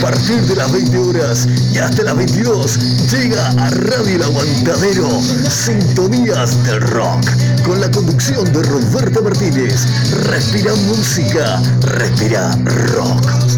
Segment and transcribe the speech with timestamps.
[0.00, 6.62] partir de las 20 horas y hasta las 22 llega a Radio El Aguantadero Sintonías
[6.64, 7.26] del Rock
[7.64, 9.86] con la conducción de Roberto Martínez.
[10.24, 12.56] Respira música, respira
[12.94, 13.49] rock.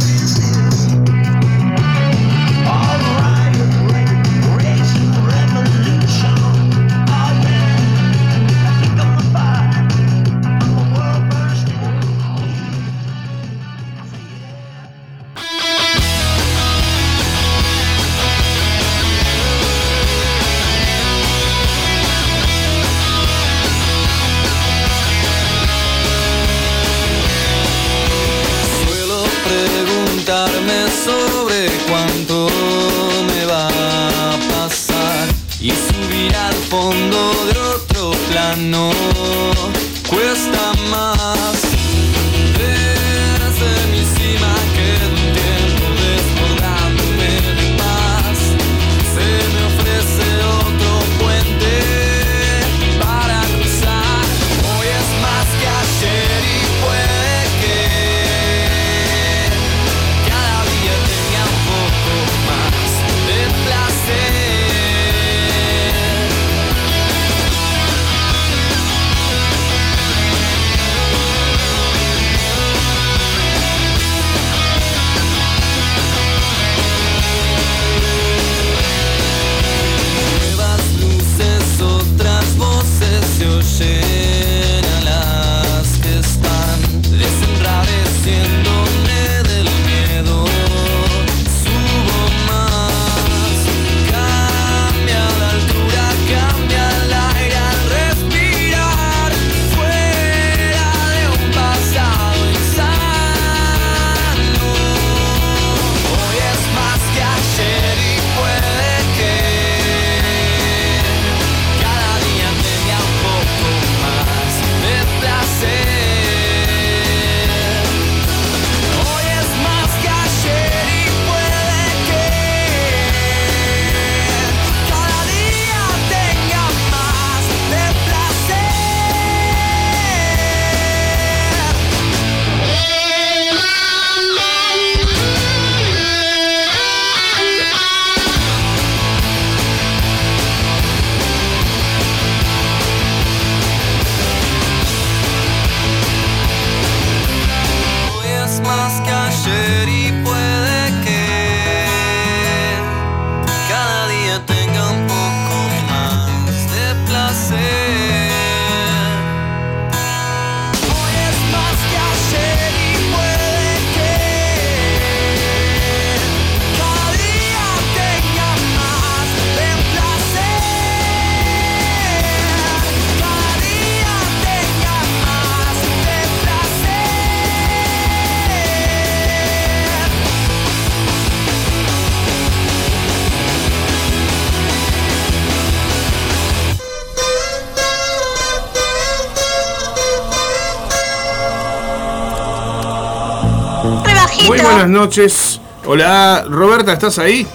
[194.92, 195.60] Noches.
[195.84, 197.46] Hola, Roberta, ¿estás ahí?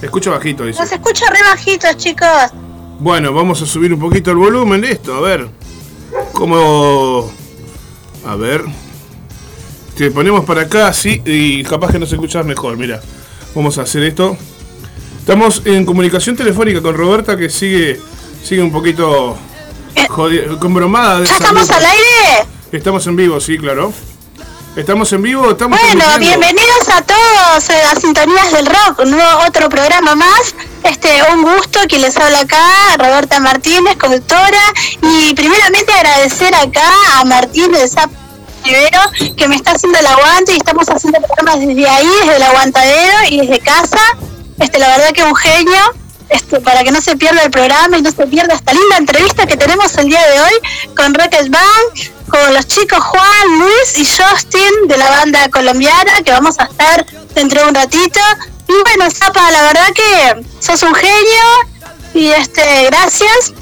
[0.00, 0.80] Escucho bajito, dice.
[0.80, 2.28] Nos escucha re bajitos, chicos.
[2.98, 5.48] Bueno, vamos a subir un poquito el volumen de esto, a ver.
[6.32, 7.30] ¿Cómo...?
[8.26, 8.64] A ver.
[9.96, 13.00] Te ponemos para acá, sí, y capaz que nos escuchás mejor, mira.
[13.54, 14.36] Vamos a hacer esto.
[15.18, 18.00] Estamos en comunicación telefónica con Roberta que sigue
[18.42, 19.36] sigue un poquito
[20.08, 22.48] jodi- compromada de ¿Ya estamos al aire?
[22.72, 23.92] Estamos en vivo, sí, claro.
[24.74, 29.40] Estamos en vivo, estamos Bueno, bienvenidos a todos eh, a Sintonías del Rock, un nuevo
[29.46, 30.54] otro programa más.
[30.82, 34.62] Este, un gusto quien les habla acá, Roberta Martínez, conductora,
[35.02, 38.10] y primeramente agradecer acá a Martín de Zap
[38.64, 39.00] Rivero
[39.36, 43.16] que me está haciendo el aguante y estamos haciendo programas desde ahí, desde el aguantadero
[43.28, 44.00] y desde casa.
[44.58, 45.80] Este, la verdad que un genio.
[46.30, 49.44] Este, para que no se pierda el programa y no se pierda esta linda entrevista
[49.44, 50.52] que tenemos el día de hoy
[50.96, 56.32] con Rocket Band, con los chicos Juan, Luis y Justin de la banda colombiana, que
[56.32, 58.20] vamos a estar dentro de un ratito.
[58.68, 61.44] Y bueno, Zapa, la verdad que sos un genio
[62.14, 63.52] y este, gracias.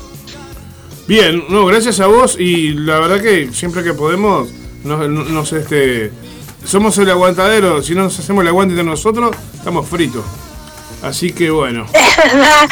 [1.09, 4.49] Bien, no, gracias a vos y la verdad que siempre que podemos
[4.85, 6.13] nos, nos, este
[6.65, 10.25] somos el aguantadero, si no nos hacemos el aguante de nosotros, estamos fritos.
[11.03, 11.87] Así que bueno.
[11.95, 12.69] Es verdad.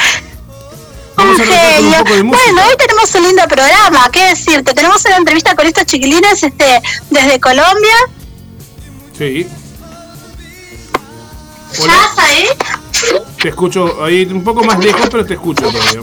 [1.29, 1.99] Vamos Un a arrancar con un genio.
[2.05, 2.45] poco de música.
[2.53, 4.75] Bueno, hoy tenemos un lindo programa, ¿qué decirte?
[4.75, 7.95] Tenemos una entrevista con estos chiquilines este, desde Colombia.
[9.17, 9.47] Sí.
[11.81, 11.93] Hola.
[11.93, 12.47] ¿Estás ahí?
[13.43, 16.03] Te escucho ahí un poco más lejos, pero te escucho todavía.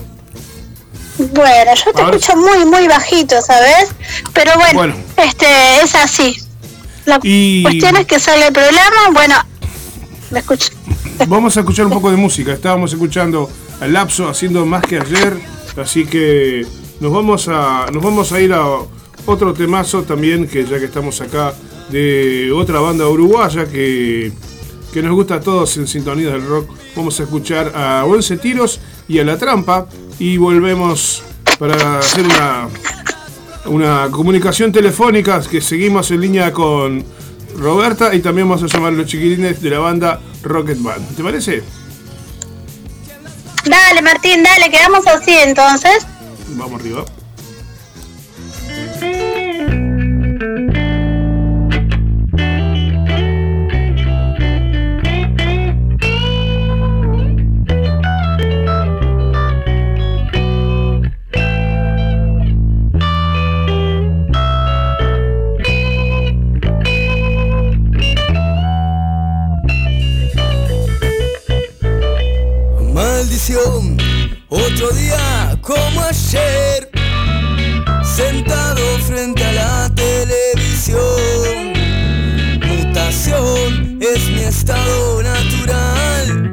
[1.18, 3.90] Bueno, yo te escucho muy, muy bajito, ¿sabes?
[4.34, 4.96] Pero bueno, Bueno.
[5.18, 5.46] este
[5.82, 6.38] es así.
[7.06, 9.36] La Y- cuestión es que sale el programa, bueno,
[10.32, 10.70] me escucho.
[11.28, 12.52] Vamos a escuchar un poco de música.
[12.54, 13.50] Estábamos escuchando
[13.80, 15.38] al Lapso haciendo más que ayer,
[15.78, 16.66] así que
[17.00, 18.66] nos vamos a nos vamos a ir a
[19.26, 21.54] otro temazo también que ya que estamos acá
[21.90, 24.32] de otra banda uruguaya que
[24.94, 26.70] que nos gusta a todos en sintonía del rock.
[26.96, 28.80] Vamos a escuchar a Once Tiros
[29.10, 29.88] y a La Trampa
[30.20, 31.22] y volvemos
[31.60, 32.70] para hacer una
[33.66, 37.04] una comunicación telefónica que seguimos en línea con
[37.58, 41.16] Roberta y también vamos a llamar a los chiquilines de la banda Rocket Band.
[41.16, 41.64] ¿Te parece?
[43.66, 46.06] Dale, Martín, dale, quedamos así entonces.
[46.50, 47.06] Vamos arriba.
[73.48, 76.90] Otro día como ayer,
[78.04, 81.00] sentado frente a la televisión.
[82.66, 86.52] Mutación es mi estado natural,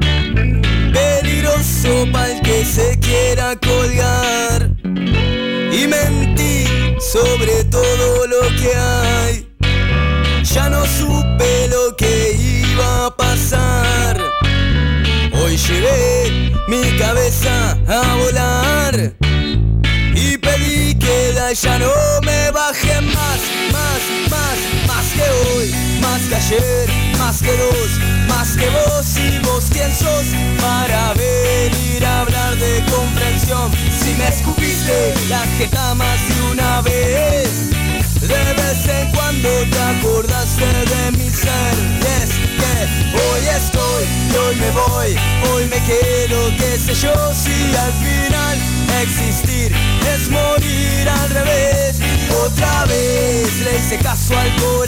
[0.93, 4.71] peligroso para el que se quiera colgar.
[4.85, 6.67] Y mentí
[7.01, 9.49] sobre todo lo que hay.
[10.43, 14.02] Ya no supe lo que iba a pasar.
[15.69, 19.15] Llevé mi cabeza a volar
[20.13, 21.93] y pedí que de allá no
[22.23, 25.71] me baje más, más, más, más que hoy,
[26.01, 26.89] más que ayer,
[27.25, 27.91] más que dos,
[28.29, 30.27] más que vos y vos quién sos
[30.61, 33.71] para venir a hablar de comprensión.
[33.97, 37.71] Si me escupiste la jeta más de una vez.
[38.21, 41.75] De vez en cuando te acordaste de mi ser
[42.21, 42.31] es
[42.61, 42.75] que
[43.19, 44.05] hoy estoy
[44.47, 45.17] hoy me voy
[45.51, 48.59] Hoy me quedo, qué sé yo Si al final
[49.03, 49.75] existir
[50.15, 52.01] es morir al revés
[52.47, 54.82] Otra vez le hice caso al corazón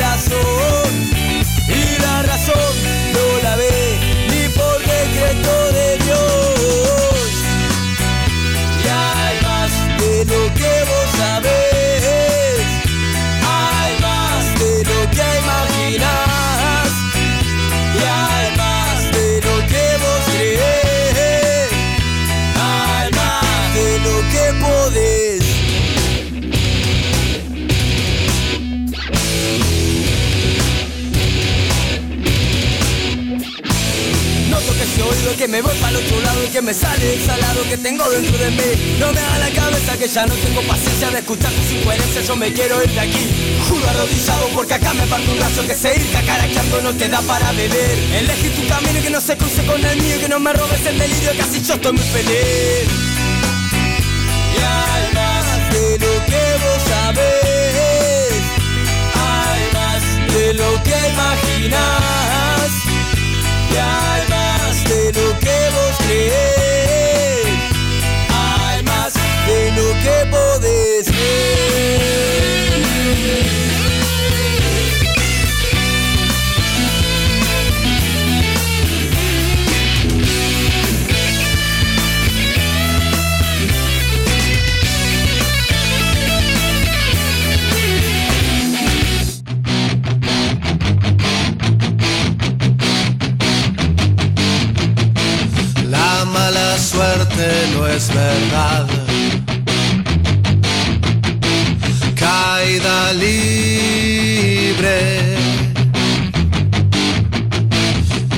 [36.55, 38.97] que me sale exhalado que tengo dentro de mí.
[39.01, 42.29] No me da la cabeza que ya no tengo paciencia de escuchar tus incoherencias.
[42.29, 45.75] Yo me quiero ir de aquí, juro arrodillado porque acá me parto un brazo que
[45.75, 47.99] seguir cacaraqueando no te da para beber.
[48.21, 50.97] Elegí tu camino que no se cruce con el mío que no me robes el
[50.97, 51.33] delirio.
[51.37, 52.87] Casi yo estoy muy feliz.
[54.55, 58.45] Y hay más de lo que vos sabés.
[59.27, 60.03] Hay más
[60.33, 62.71] de lo que imaginas.
[63.73, 63.77] Y
[65.15, 67.47] lo que vos crees.
[68.29, 69.15] Hay más
[69.47, 72.15] de lo que podés ver.
[97.75, 98.87] No es verdad.
[102.15, 103.37] Caída libre.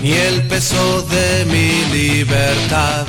[0.02, 3.06] Ni el peso de mi libertad.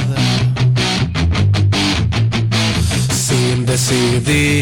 [3.11, 4.57] Sin decidirme.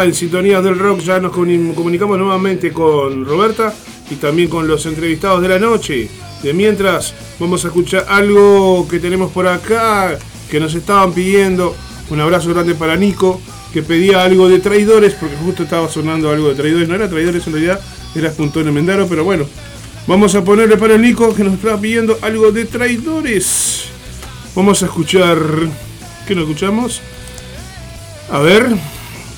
[0.00, 3.74] En Sintonía del Rock, ya nos comuni- comunicamos nuevamente con Roberta
[4.10, 6.08] y también con los entrevistados de la noche.
[6.42, 10.18] De mientras, vamos a escuchar algo que tenemos por acá,
[10.50, 11.76] que nos estaban pidiendo.
[12.10, 13.40] Un abrazo grande para Nico,
[13.72, 16.88] que pedía algo de traidores, porque justo estaba sonando algo de traidores.
[16.88, 17.80] No era traidores en realidad,
[18.14, 19.44] era Puntón Mendaro, pero bueno.
[20.06, 23.84] Vamos a ponerle para Nico, que nos estaba pidiendo algo de traidores.
[24.56, 25.38] Vamos a escuchar...
[26.26, 27.00] ¿Qué nos escuchamos?
[28.30, 28.66] A ver,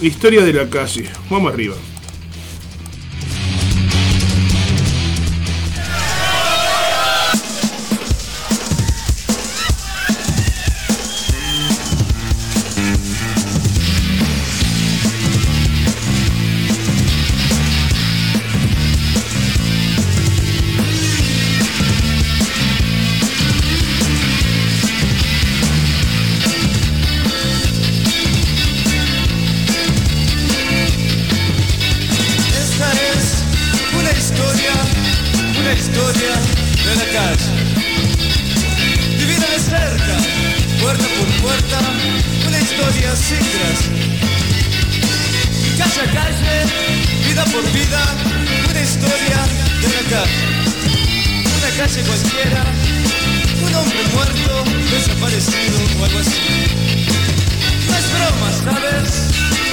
[0.01, 1.09] historia de la calle.
[1.31, 1.77] Vamos arriba.
[36.05, 36.37] Historia
[36.85, 37.51] de la calle.
[39.19, 40.17] Vivida de cerca,
[40.81, 41.79] puerta por puerta,
[42.47, 43.93] una historia sin gracia.
[45.79, 46.57] calle a calle,
[47.27, 48.03] vida por vida,
[48.71, 49.41] una historia
[49.81, 50.43] de la calle.
[51.57, 52.65] Una calle cualquiera,
[53.67, 56.41] un hombre muerto, desaparecido o algo así.
[57.89, 59.11] No es broma, ¿sabes?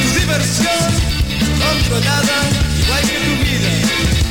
[0.02, 0.92] Tu diversión
[1.60, 2.38] controlada,
[2.80, 4.31] igual que tu vida.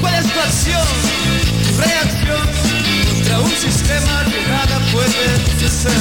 [0.00, 0.86] ¿Cuál es tu acción,
[1.62, 2.46] tu reacción
[3.12, 5.24] contra un sistema que nada puede
[5.66, 5.92] hacer?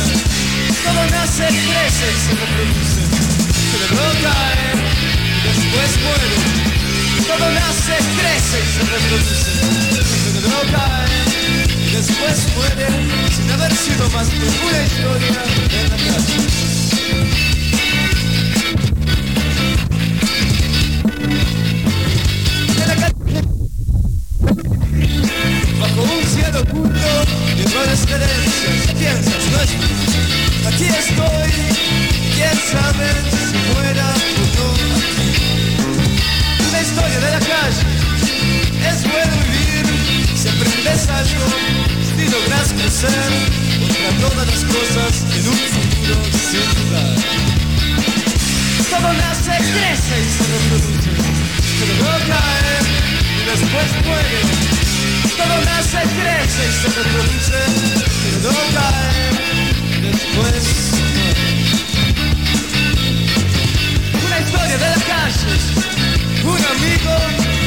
[0.83, 3.01] Todo nace, crece y se reproduce.
[3.71, 4.69] Cerebro cae
[5.19, 6.29] y después muere.
[7.27, 9.51] Todo nace, crece y se reproduce.
[10.23, 11.19] Cerebro cae
[11.85, 12.87] y después muere
[13.35, 16.79] sin haber sido más que una historia en la calle.
[26.39, 27.11] Cielo oculto
[27.55, 28.95] de errores creencias.
[28.97, 29.71] Piensas, no es
[30.67, 31.51] aquí estoy,
[32.35, 35.31] quién sabe si fuera o no aquí.
[36.69, 37.83] Una historia de la calle,
[38.89, 39.85] es bueno vivir
[40.35, 41.47] si aprendes algo,
[42.15, 43.31] si logras crecer
[43.79, 46.15] contra todas las cosas en un futuro
[46.49, 47.15] sin lugar.
[48.89, 51.11] Todo nace, crece y se reproduce,
[51.79, 52.75] pero no cae
[53.35, 54.88] y después muere.
[55.39, 57.61] Todo nace, crece y se reproduce,
[58.43, 59.29] pero cae
[60.01, 60.65] después.
[64.25, 65.53] Una historia de la calle,
[66.43, 67.15] un amigo,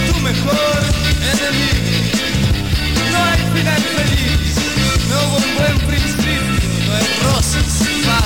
[0.07, 0.81] tu mejor
[1.33, 2.13] enemigo.
[3.11, 4.53] No hay final feliz,
[5.09, 6.43] no hubo un buen principio,
[6.87, 7.69] no hay rosas,
[8.05, 8.21] fama.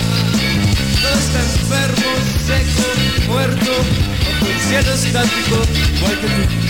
[1.02, 2.10] Todo está enfermo,
[2.48, 2.88] seco,
[3.28, 3.72] muerto,
[4.26, 5.56] bajo el cielo estático,
[5.94, 6.65] igual que tú.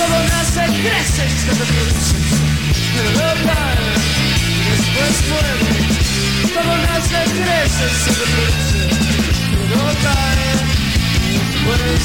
[0.00, 2.16] Todo nace, crece y se reproduce,
[2.96, 3.28] pero no
[4.70, 5.72] después muere.
[6.54, 8.82] Todo nace, crece y se reproduce,
[9.68, 10.50] pero cae,
[11.36, 12.04] después.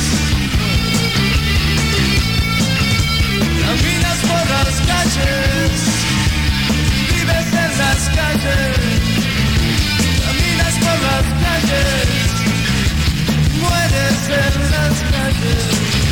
[3.64, 5.76] Caminas por las calles,
[7.14, 8.76] vives en las calles,
[10.26, 12.08] caminas por las calles,
[13.62, 16.05] mueres en las calles,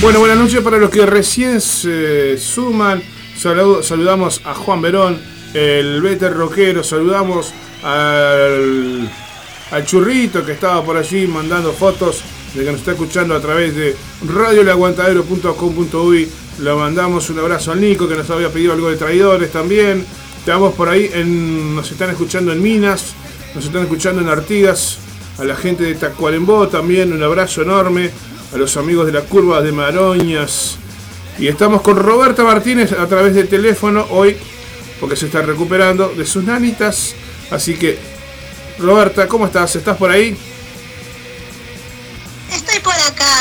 [0.00, 3.02] Bueno, buenas noches para los que recién se suman.
[3.38, 5.20] Saludo- saludamos a Juan Verón,
[5.54, 6.82] el Bete Rockero.
[6.82, 7.52] Saludamos
[7.84, 9.08] al,
[9.70, 12.22] al Churrito que estaba por allí mandando fotos
[12.54, 16.28] de que nos está escuchando a través de radioelaguantadero.com.uy.
[16.60, 20.04] Le mandamos un abrazo al Nico que nos había pedido algo de traidores también.
[20.38, 23.14] Estamos por ahí, en, nos están escuchando en Minas,
[23.54, 24.98] nos están escuchando en Artigas,
[25.38, 28.10] a la gente de Tacuarembó también, un abrazo enorme,
[28.52, 30.76] a los amigos de la curva de Maroñas.
[31.38, 34.36] Y estamos con Roberta Martínez a través del teléfono hoy,
[35.00, 37.14] porque se está recuperando de sus nanitas.
[37.50, 37.98] Así que,
[38.78, 39.74] Roberta, ¿cómo estás?
[39.76, 40.36] ¿Estás por ahí?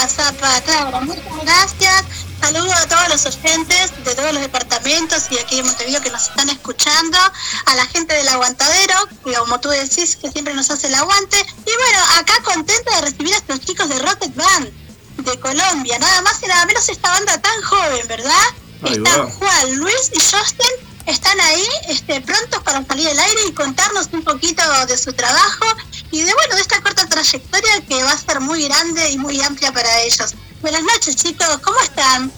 [0.07, 2.03] Zapa, claro, muchas gracias.
[2.41, 6.23] Saludo a todos los oyentes de todos los departamentos y aquí de Montevideo que nos
[6.23, 7.17] están escuchando,
[7.65, 11.37] a la gente del aguantadero, que como tú decís, que siempre nos hace el aguante.
[11.39, 14.71] Y bueno, acá contenta de recibir a estos chicos de Rocket Band
[15.17, 18.47] de Colombia, nada más y nada menos esta banda tan joven, ¿verdad?
[18.83, 19.31] Ahí Están va.
[19.31, 24.23] Juan, Luis y Justin, están ahí este, prontos para salir al aire y contarnos un
[24.23, 25.65] poquito de su trabajo
[26.11, 29.41] y de bueno de esta corta trayectoria que va a ser muy grande y muy
[29.41, 30.35] amplia para ellos.
[30.61, 32.31] Buenas noches chicos, ¿cómo están?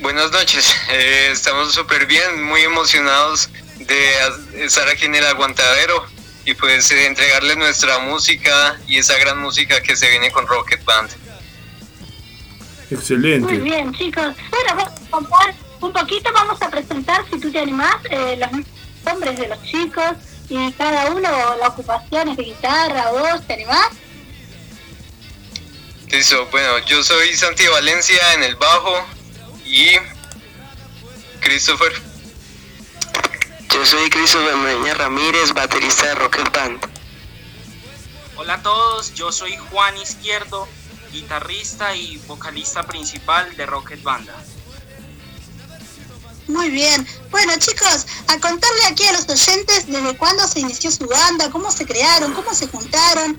[0.00, 6.04] Buenas noches, eh, estamos súper bien, muy emocionados de estar aquí en el aguantadero
[6.44, 10.84] y pues eh, entregarles nuestra música y esa gran música que se viene con Rocket
[10.84, 11.10] Band.
[12.90, 13.56] Muy Excelente.
[13.58, 14.34] bien chicos.
[14.50, 18.50] Bueno, vamos a un poquito, vamos a presentar si tú te animás eh, los
[19.04, 20.12] nombres de los chicos
[20.48, 21.28] y cada uno
[21.60, 23.88] la ocupación es de guitarra o voz, ¿te animás?
[26.08, 29.06] Listo, bueno, yo soy Santi Valencia en el bajo
[29.64, 29.90] y
[31.40, 31.92] Christopher.
[33.70, 36.80] Yo soy Christopher Meña Ramírez, baterista de Rocket Band.
[38.36, 40.68] Hola a todos, yo soy Juan Izquierdo,
[41.12, 44.34] guitarrista y vocalista principal de Rocket Banda.
[46.46, 47.06] Muy bien.
[47.30, 51.70] Bueno, chicos, a contarle aquí a los oyentes desde cuándo se inició su banda, cómo
[51.72, 53.38] se crearon, cómo se juntaron.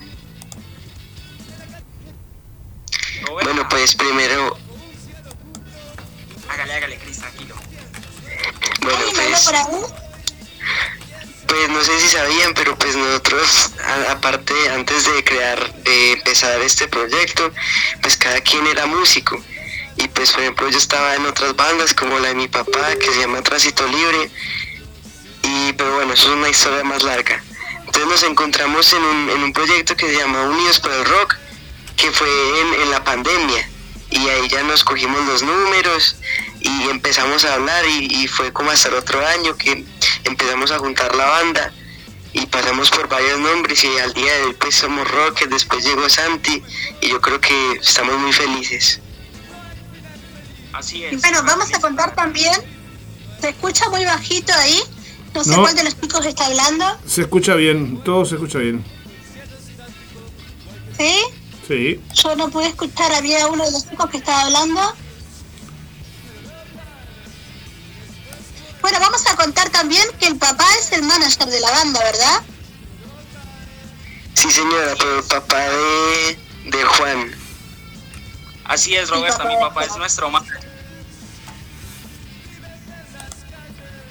[3.43, 4.57] Bueno, pues primero,
[6.49, 7.55] hágale, hágale, Cris, tranquilo.
[8.81, 9.81] Bueno, ¿Alguien me habló pues, por ahí?
[11.47, 16.59] pues no sé si sabían, pero pues nosotros, a- aparte, antes de crear, de empezar
[16.61, 17.51] este proyecto,
[18.01, 19.41] pues cada quien era músico.
[19.97, 23.11] Y pues, por ejemplo, yo estaba en otras bandas, como la de mi papá, que
[23.11, 24.29] se llama Tránsito Libre.
[25.43, 27.41] Y, pero bueno, eso es una historia más larga.
[27.85, 31.35] Entonces nos encontramos en un, en un proyecto que se llama Unidos por el Rock,
[31.95, 32.27] que fue
[32.61, 33.69] en, en la pandemia.
[34.09, 36.17] Y ahí ya nos cogimos los números
[36.65, 39.85] y empezamos a hablar y, fue como hasta el otro año que
[40.23, 41.71] empezamos a juntar la banda
[42.33, 46.09] y pasamos por varios nombres y al día de hoy pues somos Rocket, después llegó
[46.09, 46.63] Santi
[47.01, 48.99] y yo creo que estamos muy felices.
[50.75, 52.53] Así Y bueno, vamos a contar también.
[53.39, 54.79] Se escucha muy bajito ahí.
[55.33, 55.61] No sé No.
[55.61, 56.85] cuál de los chicos está hablando.
[57.07, 58.83] Se escucha bien, todo se escucha bien.
[60.97, 61.15] ¿Sí?
[61.67, 62.01] Sí.
[62.13, 64.81] Yo no pude escuchar, había uno de los chicos que estaba hablando.
[68.81, 72.41] Bueno, vamos a contar también que el papá es el manager de la banda, ¿verdad?
[74.35, 77.31] Sí señora, pero el papá de, de Juan.
[78.65, 80.64] Así es, Roberta, mi papá es nuestro manager.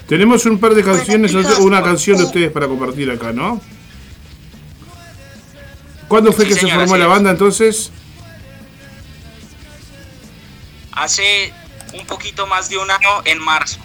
[0.07, 3.59] Tenemos un par de canciones, chicos, una canción de ustedes para compartir acá, ¿no?
[6.07, 7.91] ¿Cuándo fue Sí, que se formó la banda entonces?
[10.91, 11.51] Hace
[11.93, 13.79] un poquito más de un año, en marzo.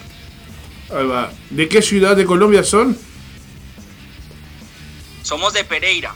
[0.95, 1.31] Ahí va.
[1.49, 2.97] ¿De qué ciudad de Colombia son?
[5.23, 6.13] Somos de Pereira,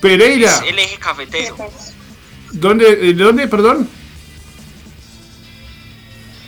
[0.00, 0.50] Pereira.
[0.56, 1.56] es el eje cafetero.
[2.52, 3.88] ¿Dónde, eh, ¿De dónde, perdón?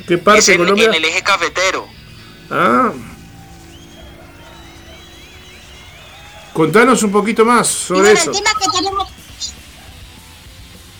[0.06, 0.86] ¿Qué parte Es de Colombia?
[0.86, 1.88] en el eje cafetero.
[2.50, 2.92] Ah.
[6.52, 8.30] Contanos un poquito más sobre bueno, eso.
[8.30, 9.08] el tema que tenemos...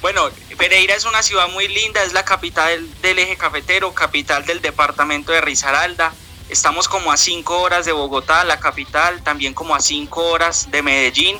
[0.01, 4.63] Bueno, Pereira es una ciudad muy linda, es la capital del eje cafetero, capital del
[4.63, 6.15] departamento de Risaralda.
[6.49, 10.83] Estamos como a 5 horas de Bogotá, la capital, también como a 5 horas de
[10.83, 11.39] Medellín.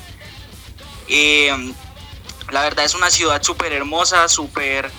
[1.07, 1.73] Eh,
[2.49, 4.91] la verdad es una ciudad súper hermosa, súper,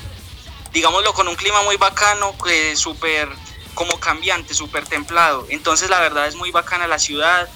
[0.72, 3.28] digámoslo, con un clima muy bacano, que súper
[3.74, 5.46] como cambiante, súper templado.
[5.50, 7.48] Entonces la verdad es muy bacana la ciudad,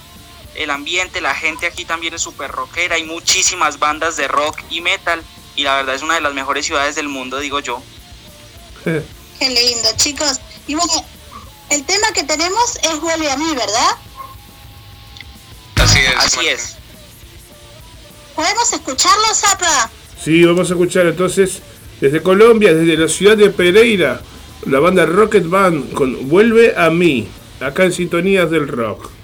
[0.54, 4.80] el ambiente, la gente aquí también es súper rockera, hay muchísimas bandas de rock y
[4.80, 5.22] metal
[5.54, 7.82] y la verdad es una de las mejores ciudades del mundo, digo yo.
[8.84, 10.40] Qué lindo, chicos.
[10.66, 10.92] Y bueno,
[11.70, 13.90] el tema que tenemos es Vuelve a mí, ¿verdad?
[15.76, 16.14] Así es.
[16.16, 16.52] Así Martín.
[16.54, 16.76] es.
[18.34, 19.90] ¿Podemos escucharlo, Zapa?
[20.22, 21.60] Sí, vamos a escuchar entonces
[22.00, 24.20] desde Colombia, desde la ciudad de Pereira,
[24.66, 27.28] la banda Rocket Band con Vuelve a mí,
[27.60, 29.15] acá en Sintonías del Rock.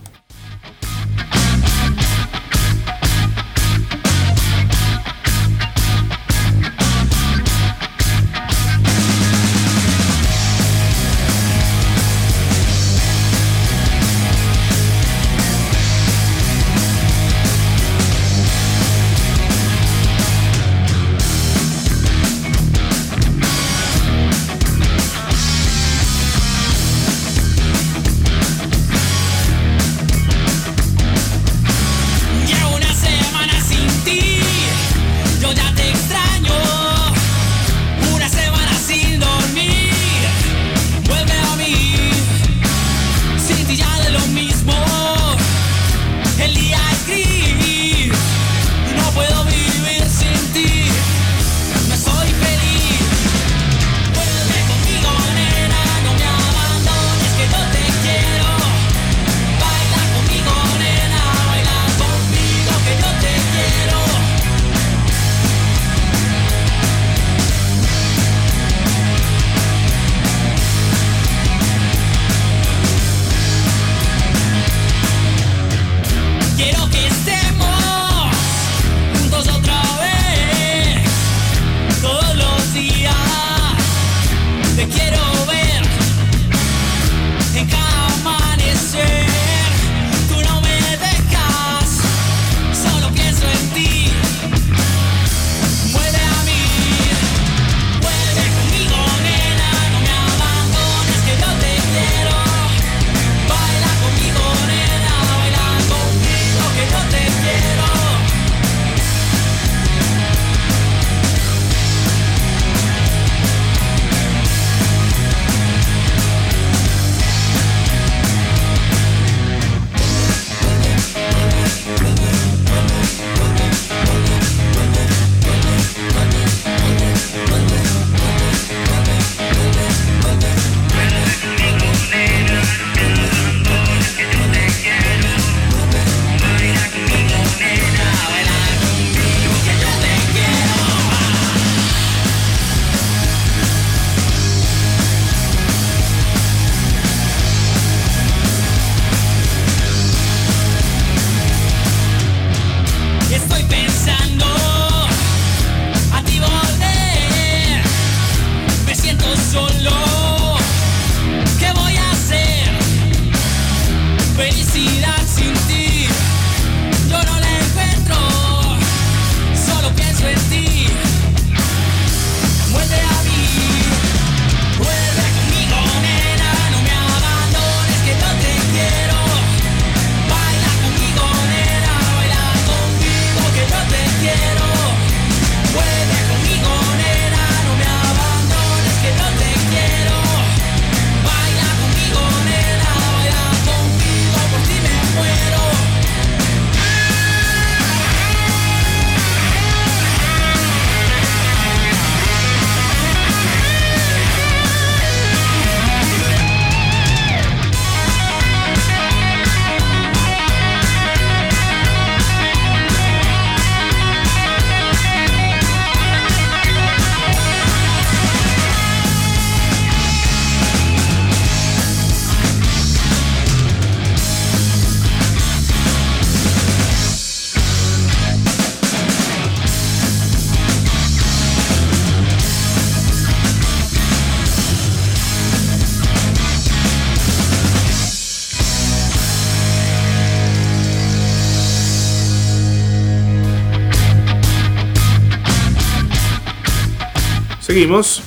[247.93, 248.23] Seguimos.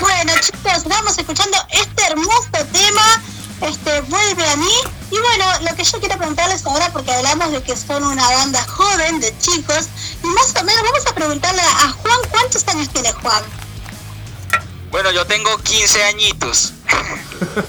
[0.00, 3.22] Bueno, chicos, vamos escuchando este hermoso tema,
[3.60, 4.72] este Vuelve a mí.
[5.10, 8.64] Y bueno, lo que yo quiero preguntarles ahora, porque hablamos de que son una banda
[8.66, 9.88] joven de chicos,
[10.24, 13.44] y más o menos vamos a preguntarle a Juan, ¿cuántos años tiene Juan?
[14.90, 16.72] Bueno, yo tengo 15 añitos.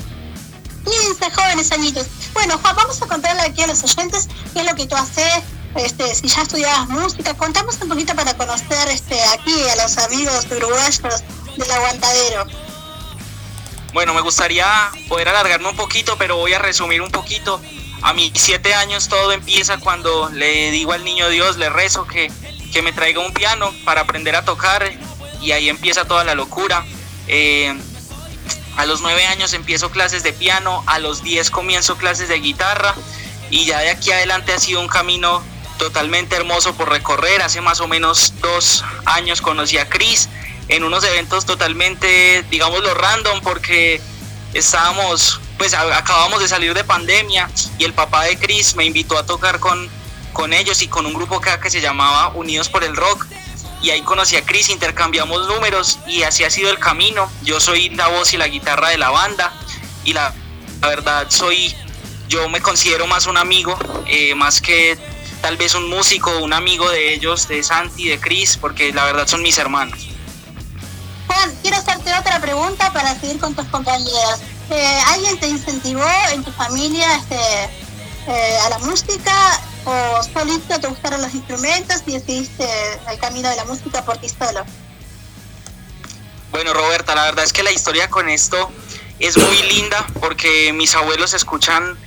[0.86, 2.08] 15 jóvenes añitos.
[2.34, 5.44] Bueno, Juan, vamos a contarle aquí a los oyentes qué es lo que tú haces,
[5.76, 7.34] este, si ya estudiabas música.
[7.36, 11.02] Contamos un poquito para conocer este, aquí a los amigos uruguayos
[11.58, 12.46] del aguantadero.
[13.94, 14.66] Bueno, me gustaría
[15.08, 17.62] poder alargarme un poquito, pero voy a resumir un poquito.
[18.02, 22.32] A mis siete años todo empieza cuando le digo al niño Dios, le rezo que,
[22.72, 24.92] que me traiga un piano para aprender a tocar
[25.42, 26.84] y ahí empieza toda la locura.
[27.28, 27.74] Eh,
[28.76, 32.96] a los nueve años empiezo clases de piano, a los diez comienzo clases de guitarra
[33.52, 35.44] y ya de aquí adelante ha sido un camino
[35.84, 37.42] totalmente hermoso por recorrer.
[37.42, 40.30] Hace más o menos dos años conocí a Chris
[40.70, 44.00] en unos eventos totalmente, digámoslo, random porque
[44.54, 49.26] estábamos, pues acabamos de salir de pandemia y el papá de Chris me invitó a
[49.26, 49.90] tocar con,
[50.32, 53.26] con ellos y con un grupo acá que se llamaba Unidos por el Rock
[53.82, 57.30] y ahí conocí a Chris, intercambiamos números y así ha sido el camino.
[57.44, 59.52] Yo soy la voz y la guitarra de la banda
[60.06, 60.34] y la,
[60.80, 61.76] la verdad soy,
[62.30, 64.98] yo me considero más un amigo, eh, más que
[65.44, 69.28] tal vez un músico, un amigo de ellos, de Santi, de Chris, porque la verdad
[69.28, 70.08] son mis hermanos.
[71.28, 74.40] Juan, quiero hacerte otra pregunta para seguir con tus compañeros.
[74.70, 79.34] Eh, ¿Alguien te incentivó en tu familia este, eh, a la música
[79.84, 82.66] o solito te gustaron los instrumentos y decidiste
[83.12, 84.64] el camino de la música por ti solo?
[86.52, 88.72] Bueno, Roberta, la verdad es que la historia con esto
[89.20, 91.98] es muy linda porque mis abuelos escuchan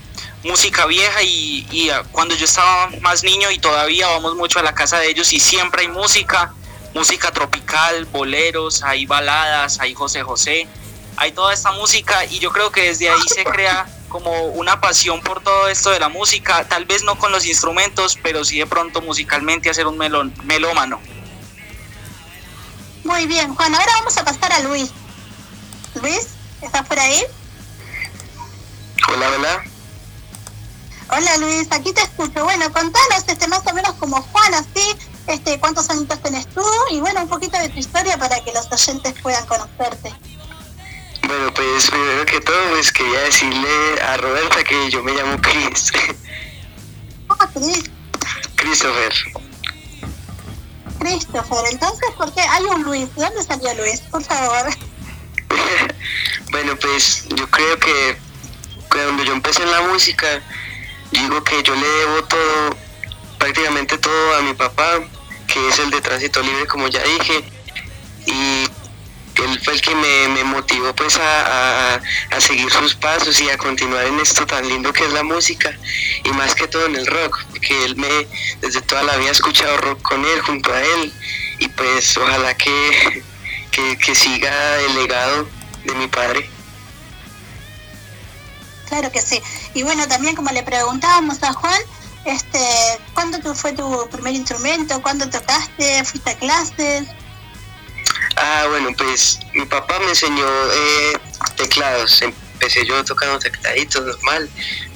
[0.46, 4.62] música vieja y, y, ah, cuando yo estaba más niño y todavía vamos mucho a
[4.62, 6.52] la casa de ellos y siempre hay música,
[6.94, 10.68] música tropical, boleros, hay baladas, hay José José,
[11.16, 15.20] hay toda esta música y yo creo que desde ahí se crea como una pasión
[15.20, 18.66] por todo esto de la música, tal vez no con los instrumentos, pero sí de
[18.66, 21.00] pronto musicalmente hacer un melón, melómano.
[23.04, 24.90] Muy bien, Juan, ahora vamos a pasar a Luis.
[26.00, 26.28] Luis,
[26.62, 27.22] ¿estás por ahí?
[29.08, 29.75] Hola, hola.
[31.08, 32.44] Hola Luis, aquí te escucho.
[32.44, 34.96] Bueno, contanos este más o menos como Juan, así,
[35.28, 38.66] este, cuántos añitos tenés tú y bueno, un poquito de tu historia para que los
[38.70, 40.12] oyentes puedan conocerte.
[41.26, 45.92] Bueno, pues primero que todo, pues quería decirle a Roberta que yo me llamo Chris.
[47.38, 47.90] Ah, Chris,
[48.54, 49.12] Christopher.
[51.00, 53.14] Christopher, entonces, ¿por qué hay un Luis?
[53.14, 54.00] ¿De dónde salió Luis?
[54.00, 54.70] Por favor.
[56.52, 58.16] bueno, pues yo creo que
[58.88, 60.40] cuando yo empecé en la música,
[61.10, 62.76] digo que yo le debo todo,
[63.38, 65.00] prácticamente todo a mi papá,
[65.46, 67.44] que es el de tránsito libre, como ya dije,
[68.26, 68.64] y
[69.42, 73.50] él fue el que me, me motivó pues a, a- a seguir sus pasos y
[73.50, 75.76] a continuar en esto tan lindo que es la música
[76.24, 78.26] y más que todo en el rock, porque él me
[78.60, 81.12] desde toda la vida he escuchado rock con él, junto a él,
[81.58, 83.22] y pues ojalá que,
[83.70, 85.46] que, que siga el legado
[85.84, 86.48] de mi padre.
[88.88, 89.42] Claro que sí.
[89.76, 91.78] Y bueno, también como le preguntábamos a Juan,
[92.24, 92.58] este,
[93.12, 95.02] ¿cuándo tu- fue tu primer instrumento?
[95.02, 96.02] ¿Cuándo tocaste?
[96.02, 97.04] ¿Fuiste a clases?
[98.36, 101.18] Ah, bueno, pues mi papá me enseñó eh,
[101.58, 102.22] teclados.
[102.22, 104.48] Empecé yo tocando tecladitos normal,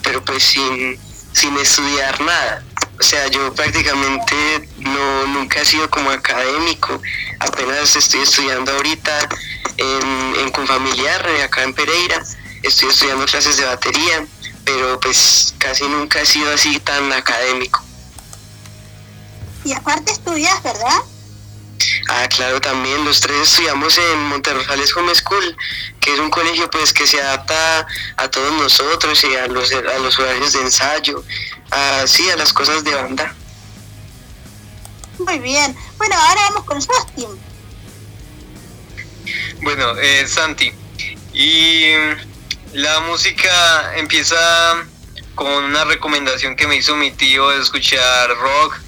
[0.03, 0.99] pero pues sin,
[1.35, 2.65] sin estudiar nada.
[2.99, 7.03] O sea, yo prácticamente no nunca he sido como académico.
[7.41, 9.29] Apenas estoy estudiando ahorita
[9.77, 12.23] en, en Confamiliar, acá en Pereira.
[12.63, 14.27] Estoy estudiando clases de batería,
[14.73, 17.83] pero pues casi nunca he sido así tan académico.
[19.65, 21.03] Y aparte estudias, ¿verdad?
[22.09, 25.57] Ah, claro, también los tres estudiamos en Monterrosales Home School,
[26.01, 29.99] que es un colegio pues que se adapta a todos nosotros y a los, a
[29.99, 31.25] los horarios de ensayo,
[31.71, 33.35] a, sí, a las cosas de banda.
[35.19, 35.77] Muy bien.
[35.99, 37.29] Bueno, ahora vamos con Justin.
[39.63, 40.73] Bueno, eh, Santi.
[41.33, 41.93] Y
[42.73, 44.87] la música empieza
[45.35, 48.79] con una recomendación que me hizo mi tío de escuchar rock,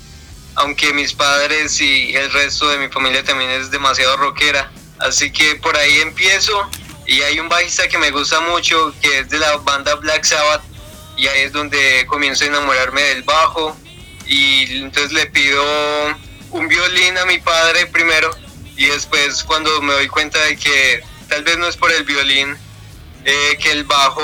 [0.54, 4.70] aunque mis padres y el resto de mi familia también es demasiado rockera.
[4.98, 6.70] Así que por ahí empiezo
[7.06, 10.62] y hay un bajista que me gusta mucho que es de la banda Black Sabbath
[11.16, 13.76] y ahí es donde comienzo a enamorarme del bajo
[14.26, 15.64] y entonces le pido
[16.50, 18.30] un violín a mi padre primero
[18.76, 22.56] y después cuando me doy cuenta de que tal vez no es por el violín,
[23.24, 24.22] eh, que el bajo,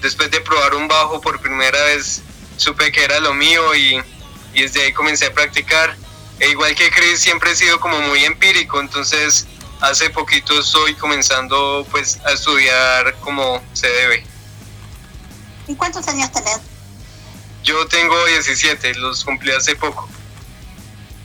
[0.00, 2.22] después de probar un bajo por primera vez,
[2.56, 4.00] supe que era lo mío y,
[4.54, 5.96] y desde ahí comencé a practicar
[6.40, 9.46] E igual que Chris, siempre he sido como muy empírico, entonces
[9.82, 14.24] hace poquito estoy comenzando pues a estudiar como se debe.
[15.66, 16.60] ¿Y cuántos años tenés?
[17.62, 20.08] Yo tengo 17, los cumplí hace poco.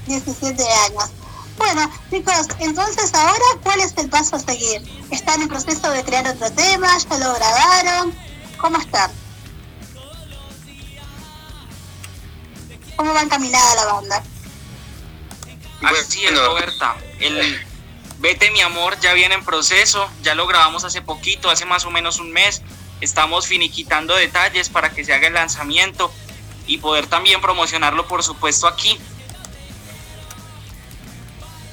[0.05, 1.11] 17 años.
[1.57, 4.81] Bueno, chicos, entonces ahora, ¿cuál es el paso a seguir?
[5.11, 6.97] ¿Están en proceso de crear otro tema?
[6.97, 8.13] ¿Ya lo grabaron?
[8.57, 9.11] ¿Cómo están?
[12.95, 14.23] ¿Cómo va encaminada la banda?
[15.81, 16.95] Así es, Roberta.
[17.19, 17.65] El
[18.17, 21.91] Vete mi amor ya viene en proceso, ya lo grabamos hace poquito, hace más o
[21.91, 22.61] menos un mes.
[23.01, 26.11] Estamos finiquitando detalles para que se haga el lanzamiento
[26.65, 28.97] y poder también promocionarlo, por supuesto, aquí.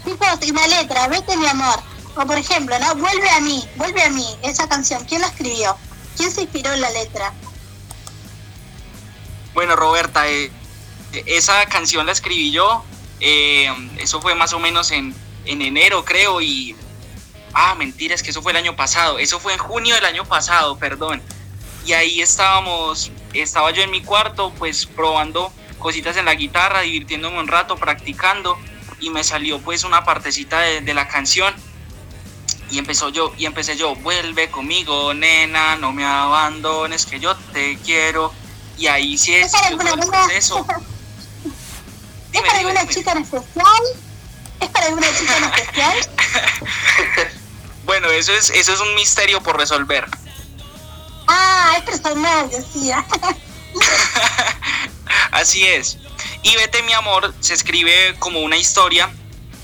[0.05, 1.81] Y la letra, vete mi amor.
[2.17, 2.95] O por ejemplo, ¿no?
[2.97, 4.27] Vuelve a mí, vuelve a mí.
[4.43, 5.77] Esa canción, ¿quién la escribió?
[6.17, 7.33] ¿Quién se inspiró en la letra?
[9.55, 10.51] Bueno, Roberta, eh,
[11.27, 12.85] esa canción la escribí yo.
[13.21, 16.41] eh, eso fue más o menos en, en enero, creo.
[16.41, 16.77] Y.
[17.55, 19.19] Ah, mentira, es que eso fue el año pasado.
[19.19, 21.23] Eso fue en junio del año pasado, perdón.
[21.87, 23.11] Y ahí estábamos.
[23.33, 28.59] Estaba yo en mi cuarto, pues probando cositas en la guitarra, divirtiéndome un rato, practicando.
[29.03, 31.55] Y me salió pues una partecita de, de la canción.
[32.71, 37.77] Y empezó yo, y empecé yo, vuelve conmigo, nena, no me abandones, que yo te
[37.85, 38.33] quiero.
[38.79, 40.67] Y ahí sí es, ¿Es para yo fue alguna, el proceso.
[42.33, 43.83] ¿Es para alguna chica en especial?
[44.61, 45.99] ¿Es para alguna chica en especial?
[47.85, 50.07] Bueno, eso es, eso es un misterio por resolver.
[51.27, 53.05] Ah, es personal, decía.
[55.33, 55.99] Así es.
[56.43, 59.11] Y Vete mi amor se escribe como una historia.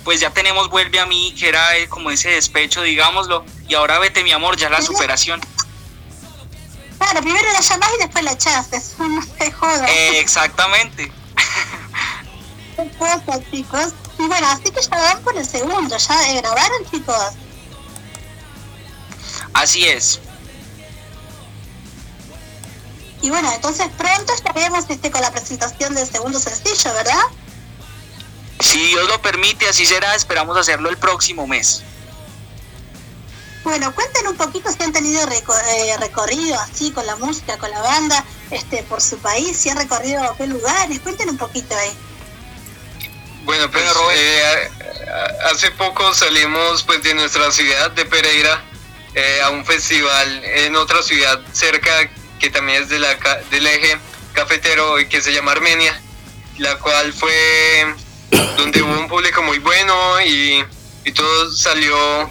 [0.04, 3.44] Pues ya tenemos Vuelve a mí, que era eh, como ese despecho, digámoslo.
[3.68, 5.40] Y ahora Vete mi amor, ya la superación.
[6.98, 8.72] Claro, primero la llamás y después la echás.
[8.72, 9.88] Eso no se joda.
[9.88, 11.12] Eh, exactamente.
[12.76, 13.92] Qué cosa, chicos.
[14.18, 15.96] Y bueno, así que ya van por el segundo.
[15.96, 17.34] ¿Ya eh, grabaron, chicos?
[19.52, 20.20] Así es.
[23.20, 27.20] Y bueno, entonces pronto estaremos este, con la presentación del segundo sencillo, ¿verdad?
[28.60, 30.14] Si Dios lo permite, así será.
[30.14, 31.82] Esperamos hacerlo el próximo mes.
[33.64, 37.70] Bueno, cuenten un poquito si han tenido reco- eh, recorrido así con la música, con
[37.70, 41.90] la banda, este, por su país, si han recorrido qué lugares, cuenten un poquito ahí.
[43.44, 44.70] Bueno, pues eh,
[45.52, 48.62] hace poco salimos pues de nuestra ciudad de Pereira
[49.14, 51.90] eh, a un festival en otra ciudad cerca
[52.38, 53.14] que también es de la,
[53.50, 53.98] del eje
[54.32, 56.00] cafetero y que se llama Armenia,
[56.58, 57.94] la cual fue
[58.56, 60.64] donde hubo un público muy bueno y,
[61.04, 62.30] y todo salió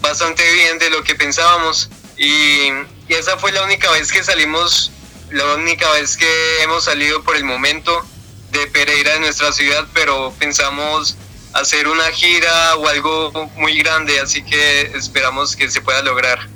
[0.00, 2.68] bastante bien de lo que pensábamos y,
[3.08, 4.90] y esa fue la única vez que salimos,
[5.30, 8.04] la única vez que hemos salido por el momento
[8.50, 11.16] de Pereira de nuestra ciudad, pero pensamos
[11.52, 16.48] hacer una gira o algo muy grande, así que esperamos que se pueda lograr.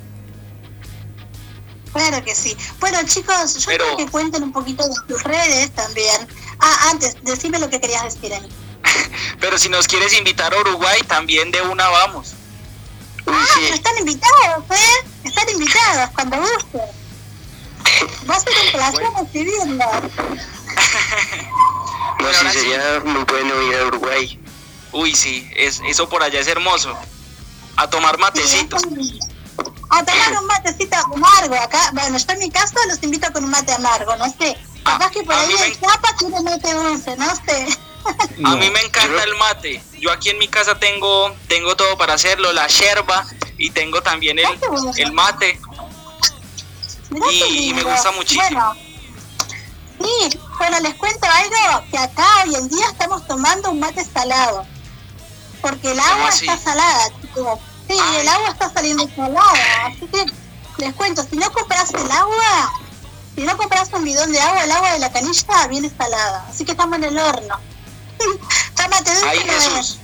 [1.93, 2.57] Claro que sí.
[2.81, 6.27] Bueno, chicos, yo Pero- quiero que cuenten un poquito de sus redes también.
[6.59, 8.49] Ah, antes, decime lo que querías decir, Ani.
[9.41, 12.33] Pero si nos quieres invitar a Uruguay, también de una vamos.
[13.27, 13.73] Uy, Ah, pero sí.
[13.75, 15.07] están invitados, ¿eh?
[15.25, 16.81] Están invitados, cuando gusten.
[18.29, 20.03] Va a ser un placer recibirlos.
[22.21, 22.59] No, sí, sí.
[22.59, 24.41] sería muy bueno ir a Uruguay.
[24.93, 26.97] Uy, sí, es, eso por allá es hermoso.
[27.77, 28.77] A tomar matecito.
[29.91, 31.91] A tomar un matecito amargo acá.
[31.93, 34.57] Bueno, yo en mi caso los invito con un mate amargo, no sé.
[34.85, 37.67] Ah, Capaz que por a ahí mí me el chapa tiene mate dulce, no sé.
[38.45, 39.85] A mí me encanta el mate.
[40.01, 43.25] Yo aquí en mi casa tengo, tengo todo para hacerlo, la yerba
[43.59, 44.47] y tengo también el,
[44.97, 45.61] el mate.
[47.31, 48.49] Y- me gusta muchísimo.
[48.49, 48.75] Bueno,
[50.03, 54.67] sí, bueno, les cuento algo, que acá hoy en día estamos tomando un mate salado.
[55.61, 57.59] Porque el agua está salada, chicos.
[57.93, 58.21] Sí, Ay.
[58.21, 59.87] el agua está saliendo salada.
[59.87, 60.25] Así que
[60.79, 62.73] les cuento, si no compras el agua,
[63.37, 66.47] si no compras un bidón de agua, el agua de la canilla viene salada.
[66.49, 67.61] Así que estamos en el horno.
[68.77, 69.39] Tómate dulce Ay.
[69.41, 69.99] Jesús.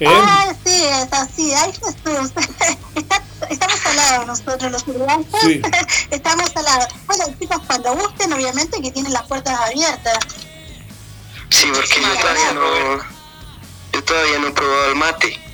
[0.00, 0.06] ¿Eh?
[0.08, 1.52] Ah, sí, es así.
[1.54, 2.32] Ay, Jesús.
[2.94, 5.26] Está- estamos salados nosotros los uruguayos.
[5.42, 5.60] Sí.
[6.10, 6.88] estamos salados.
[7.06, 10.18] Bueno, chicos, cuando gusten, obviamente que tienen las puertas abiertas.
[11.50, 12.98] Sí, porque yo todavía no,
[13.92, 15.51] yo todavía no he probado el mate.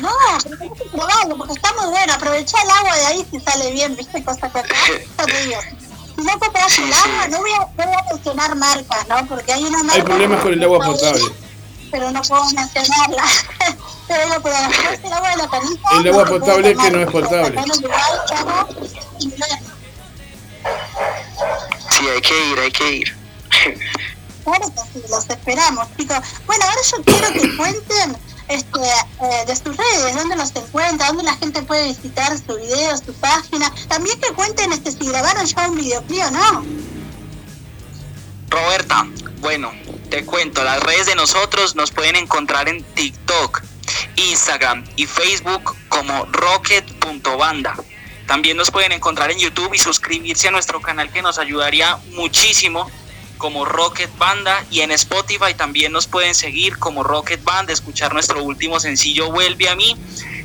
[0.00, 0.10] No,
[0.42, 2.12] pero que probarlo porque está muy bueno.
[2.12, 4.22] Aprovechá el agua de ahí si sale bien, ¿viste?
[4.24, 5.24] Cosa que acá está.
[6.16, 9.26] Si no compras el agua, no voy, a, no voy a mencionar marcas, ¿no?
[9.26, 9.94] Porque hay una marca.
[9.94, 11.24] Hay problemas con el agua potable.
[11.90, 13.24] Pero no puedo mencionarla.
[14.08, 15.80] pero el agua de la canilla.
[15.92, 17.64] El agua no se puede potable que tomar, no es potable.
[21.90, 23.16] Sí, hay que ir, hay que ir.
[24.44, 26.18] Claro que sí, los esperamos, chicos.
[26.46, 28.16] Bueno, ahora yo quiero que cuenten
[28.48, 32.96] este, eh, de sus redes, dónde los encuentra, dónde la gente puede visitar su video,
[32.98, 33.72] su página.
[33.88, 36.64] También que cuenten este, si grabaron ya un videoclip o no.
[38.48, 39.06] Roberta,
[39.40, 39.72] bueno,
[40.10, 43.62] te cuento, las redes de nosotros nos pueden encontrar en TikTok,
[44.16, 47.76] Instagram y Facebook como rocket.banda.
[48.26, 52.90] También nos pueden encontrar en YouTube y suscribirse a nuestro canal que nos ayudaría muchísimo
[53.38, 58.42] como Rocket Banda y en Spotify también nos pueden seguir como Rocket Band, escuchar nuestro
[58.42, 59.96] último sencillo Vuelve a mí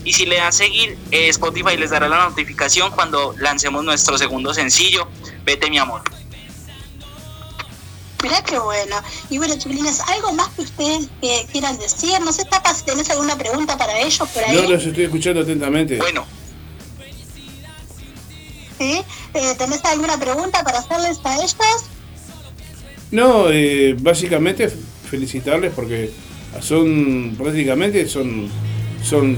[0.03, 4.53] y si le dan seguir eh, Spotify les dará la notificación cuando lancemos nuestro segundo
[4.53, 5.07] sencillo
[5.45, 6.01] Vete mi amor.
[8.21, 8.97] Mirá qué bueno.
[9.29, 12.19] Y bueno, chiquilines, ¿algo más que ustedes eh, quieran decir?
[12.19, 14.55] No sé, Tapa, si tenés alguna pregunta para ellos por ahí.
[14.55, 15.97] No los estoy escuchando atentamente.
[15.97, 16.25] Bueno,
[18.79, 19.03] ¿Sí?
[19.33, 21.55] Eh, ¿Tenés alguna pregunta para hacerles a ellos?
[23.11, 24.69] No, eh, básicamente
[25.09, 26.11] felicitarles porque
[26.61, 28.47] son prácticamente son
[29.03, 29.37] son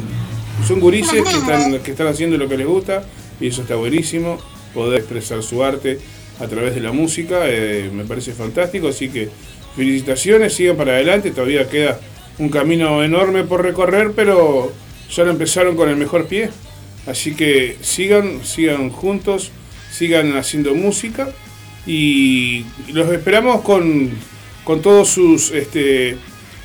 [0.67, 3.03] son gurises que están que están haciendo lo que les gusta
[3.39, 4.38] y eso está buenísimo
[4.74, 5.99] poder expresar su arte
[6.39, 9.30] a través de la música eh, me parece fantástico así que
[9.76, 11.99] felicitaciones sigan para adelante todavía queda
[12.39, 14.72] un camino enorme por recorrer pero
[15.09, 16.49] ya lo empezaron con el mejor pie
[17.07, 19.51] así que sigan sigan juntos
[19.91, 21.30] sigan haciendo música
[21.86, 24.11] y los esperamos con,
[24.63, 26.17] con todos sus este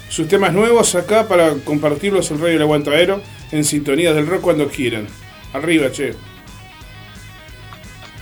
[0.09, 4.69] sus temas nuevos acá para compartirlos en Radio El Aguantadero en sintonías del rock cuando
[4.69, 5.09] quieran.
[5.53, 6.15] Arriba, che.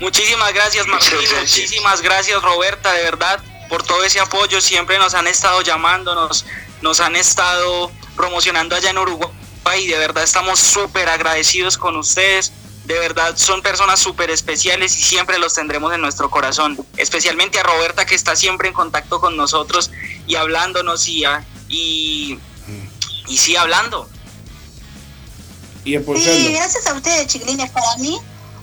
[0.00, 4.60] Muchísimas gracias Martín, muchísimas gracias Roberta, de verdad, por todo ese apoyo.
[4.60, 6.46] Siempre nos han estado llamando, nos,
[6.82, 9.30] nos han estado promocionando allá en Uruguay
[9.78, 12.52] y de verdad estamos súper agradecidos con ustedes.
[12.84, 16.78] De verdad son personas súper especiales y siempre los tendremos en nuestro corazón.
[16.98, 19.90] Especialmente a Roberta que está siempre en contacto con nosotros
[20.26, 22.38] y hablándonos y, a- y,
[23.26, 24.08] y sí hablando.
[26.18, 26.24] Y.
[26.24, 28.18] Sí, gracias a ustedes, chiquilines, para mí.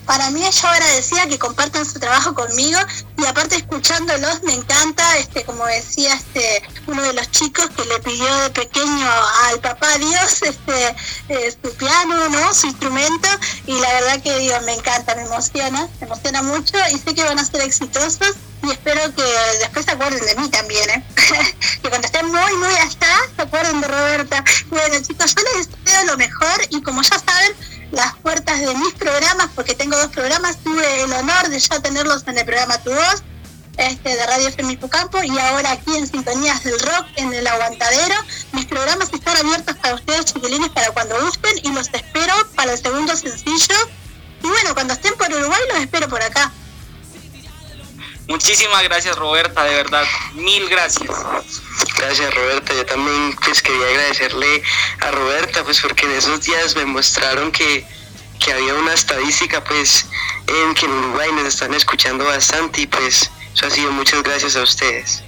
[0.06, 2.78] Para mí yo agradecía que compartan su trabajo conmigo
[3.18, 7.98] y aparte escuchándolos me encanta, este como decía este uno de los chicos que le
[8.00, 9.10] pidió de pequeño
[9.48, 10.96] al papá Dios este
[11.28, 12.52] eh, su piano, ¿no?
[12.52, 13.28] su instrumento
[13.66, 17.22] y la verdad que digo, me encanta, me emociona, me emociona mucho y sé que
[17.22, 18.34] van a ser exitosos
[18.64, 19.24] y espero que
[19.60, 21.04] después se acuerden de mí también, ¿eh?
[21.82, 24.44] que cuando estén muy, muy allá se acuerden de Roberta.
[24.68, 27.56] Bueno chicos, yo les deseo lo mejor y como ya saben,
[27.92, 32.24] las puertas de mis programas, porque tengo dos programas, tuve el honor de ya tenerlos
[32.26, 33.22] en el programa Tu Voz,
[33.76, 38.14] este, de Radio FM Campo y ahora aquí en Sintonías del Rock, en el Aguantadero.
[38.52, 42.78] Mis programas están abiertos para ustedes, chiquilines, para cuando gusten y los espero para el
[42.78, 43.76] segundo sencillo.
[44.42, 46.52] Y bueno, cuando estén por Uruguay, los espero por acá.
[48.28, 50.04] Muchísimas gracias Roberta, de verdad,
[50.34, 51.10] mil gracias.
[51.98, 54.62] Gracias Roberta, yo también pues quería agradecerle
[55.00, 57.86] a Roberta pues porque en esos días me mostraron que,
[58.38, 60.06] que había una estadística pues
[60.46, 64.56] en que en Uruguay nos están escuchando bastante y pues eso ha sido muchas gracias
[64.56, 65.22] a ustedes.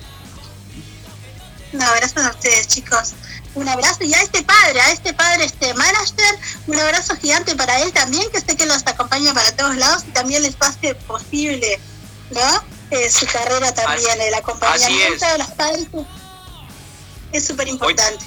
[1.72, 3.14] Un abrazo a ustedes, chicos.
[3.54, 7.80] Un abrazo y a este padre, a este padre, este manager, un abrazo gigante para
[7.82, 11.78] él también, que sé que los acompaña para todos lados y también les hace posible,
[12.30, 12.64] ¿no?
[12.94, 15.32] Eh, su carrera también, el acompañamiento es.
[15.32, 15.86] de los padres
[17.32, 18.24] es súper importante.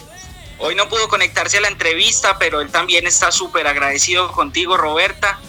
[0.59, 5.39] Hoy no pudo conectarse a la entrevista, pero él también está súper agradecido contigo, Roberta,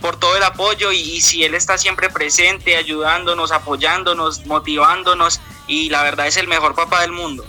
[0.00, 5.90] por todo el apoyo y, y si él está siempre presente, ayudándonos, apoyándonos, motivándonos y
[5.90, 7.46] la verdad es el mejor papá del mundo.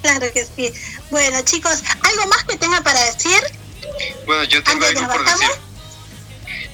[0.00, 0.72] Claro que sí.
[1.10, 3.42] Bueno, chicos, ¿algo más que tenga para decir?
[4.24, 5.50] Bueno, yo tengo algo por decir.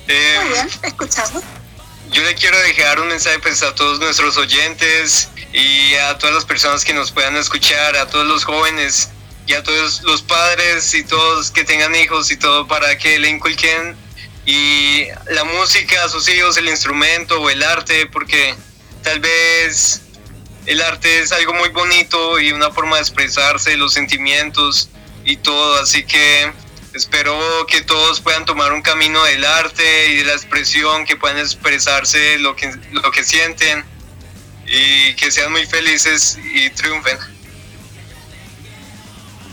[0.07, 1.43] Eh, Muy bien, escuchamos.
[2.11, 6.45] Yo le quiero dejar un mensaje pues, a todos nuestros oyentes y a todas las
[6.45, 9.11] personas que nos puedan escuchar, a todos los jóvenes
[9.47, 13.29] y a todos los padres y todos que tengan hijos y todo para que le
[13.29, 13.97] inculquen
[14.45, 18.55] y la música a sus hijos, el instrumento o el arte, porque
[19.03, 20.03] tal vez
[20.67, 24.89] el arte es algo muy bonito y una forma de expresarse los sentimientos
[25.25, 26.53] y todo, así que
[26.97, 31.39] espero que todos puedan tomar un camino del arte y de la expresión, que puedan
[31.39, 33.85] expresarse lo que, lo que sienten
[34.67, 37.19] y que sean muy felices y triunfen.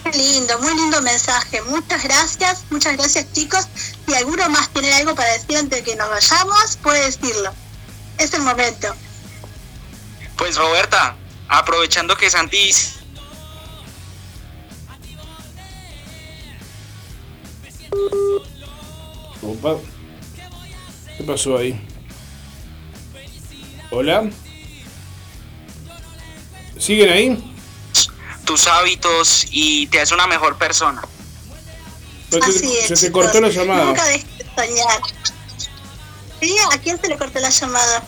[0.04, 1.62] Qué lindo, muy lindo mensaje.
[1.64, 3.68] Muchas gracias, muchas gracias chicos.
[4.06, 7.54] Si alguno más tiene algo para decir antes de que nos vayamos, puede decirlo.
[8.18, 8.96] Es el momento.
[10.38, 11.16] Pues Roberta,
[11.48, 12.74] aprovechando que Santi
[19.46, 19.78] Opa.
[21.18, 21.80] ¿Qué pasó ahí?
[23.92, 24.30] Hola.
[26.78, 27.50] ¿Siguen ahí?
[28.46, 31.02] tus hábitos y te hace una mejor persona.
[32.30, 33.86] Te- Así es, se te cortó la llamada.
[33.86, 35.00] Nunca dejes de soñar.
[36.42, 38.04] Sí, ¿a quién se le cortó la llamada?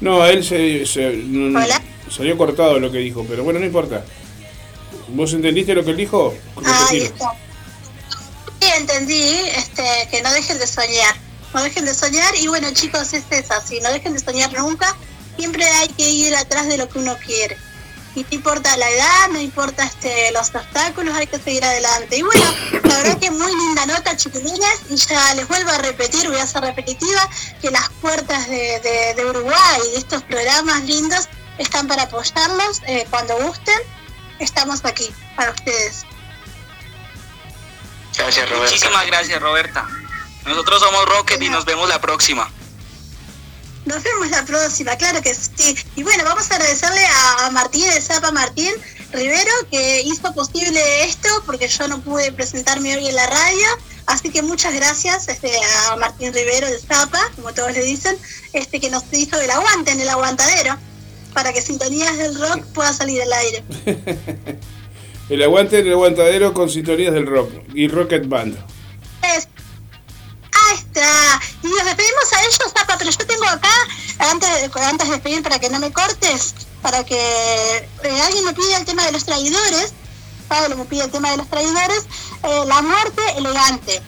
[0.00, 1.82] No, a él se, se- no- Hola.
[2.10, 4.06] salió cortado lo que dijo, pero bueno, no importa.
[5.08, 6.34] ¿Vos entendiste lo que él dijo?
[6.56, 7.04] Ahí Repetilo.
[7.04, 7.32] está.
[8.60, 11.16] Sí, entendí este, que no dejen de soñar.
[11.52, 14.96] No dejen de soñar y bueno chicos, es eso, así, no dejen de soñar nunca.
[15.36, 17.56] Siempre hay que ir atrás de lo que uno quiere.
[18.16, 22.16] Y no importa la edad, no importa este, los obstáculos, hay que seguir adelante.
[22.16, 22.44] Y bueno,
[22.84, 26.46] la verdad que muy linda nota, chiquilines, y ya les vuelvo a repetir, voy a
[26.46, 27.28] ser repetitiva,
[27.60, 31.28] que las puertas de, de- de Uruguay, de estos programas lindos,
[31.58, 33.78] están para apoyarlos eh, cuando gusten.
[34.38, 36.04] Estamos aquí para ustedes.
[38.16, 38.74] Gracias, Roberto.
[38.74, 39.88] Muchísimas gracias, Roberta.
[40.46, 42.50] Nosotros somos Rocket y nos vemos la próxima.
[43.86, 45.76] Nos vemos la próxima, claro que sí.
[45.94, 48.72] Y bueno, vamos a agradecerle a, a Martín, de Zapa Martín
[49.12, 53.66] Rivero, que hizo posible esto, porque yo no pude presentarme hoy en la radio.
[54.06, 55.50] Así que muchas gracias este,
[55.88, 58.16] a Martín Rivero de Zapa, como todos le dicen,
[58.52, 60.76] este que nos hizo el aguante en el aguantadero,
[61.32, 63.64] para que Sintonías del Rock pueda salir al aire.
[65.28, 68.56] El aguante en el aguantadero con sintonías del rock y Rocket Band.
[69.22, 69.48] Es-
[70.52, 71.40] Ahí está.
[71.62, 73.68] Y nos despedimos a ellos, Zapa, pero yo tengo acá,
[74.30, 78.78] antes, antes de despedir para que no me cortes, para que eh, alguien me pida
[78.78, 79.92] el tema de los traidores,
[80.48, 82.06] Pablo me pide el tema de los traidores,
[82.44, 84.02] eh, la muerte elegante.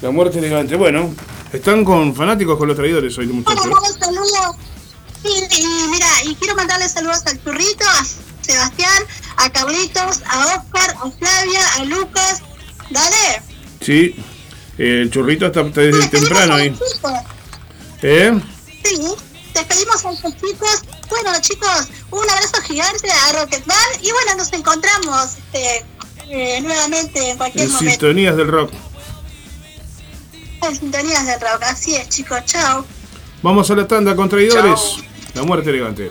[0.00, 0.76] La muerte elegante.
[0.76, 1.14] Bueno,
[1.52, 3.70] están con fanáticos con los traidores hoy, Bueno, muchachos.
[3.70, 4.56] vamos, saludos.
[5.22, 5.28] Y,
[5.60, 8.04] y mira, y quiero mandarle saludos al Churrito, a
[8.40, 9.02] Sebastián,
[9.40, 12.42] a Carlitos, a Oscar, a Flavia, a Lucas.
[12.90, 13.42] Dale.
[13.80, 14.14] Sí,
[14.78, 16.70] el churrito está, desde temprano ahí.
[16.70, 17.12] los.
[18.02, 18.38] ¿Eh?
[18.84, 19.00] Sí,
[19.54, 20.82] despedimos a estos chicos.
[21.08, 25.84] Bueno, chicos, un abrazo gigante a Rocket Band y bueno, nos encontramos este,
[26.28, 28.72] eh, nuevamente en cualquier En momento sintonías del rock.
[30.62, 31.62] en sintonías del rock.
[31.62, 32.84] Así es, chicos, chao.
[33.42, 34.96] Vamos a la tanda con traidores.
[35.34, 36.10] La muerte elegante.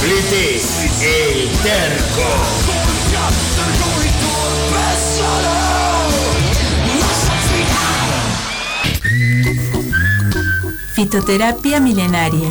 [0.00, 2.22] Fletes, El Terco.
[10.94, 12.50] Fitoterapia milenaria.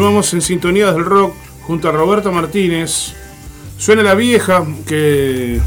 [0.00, 1.34] Continuamos en Sintonías del Rock
[1.66, 3.12] junto a Roberta Martínez.
[3.76, 5.60] Suena la vieja, que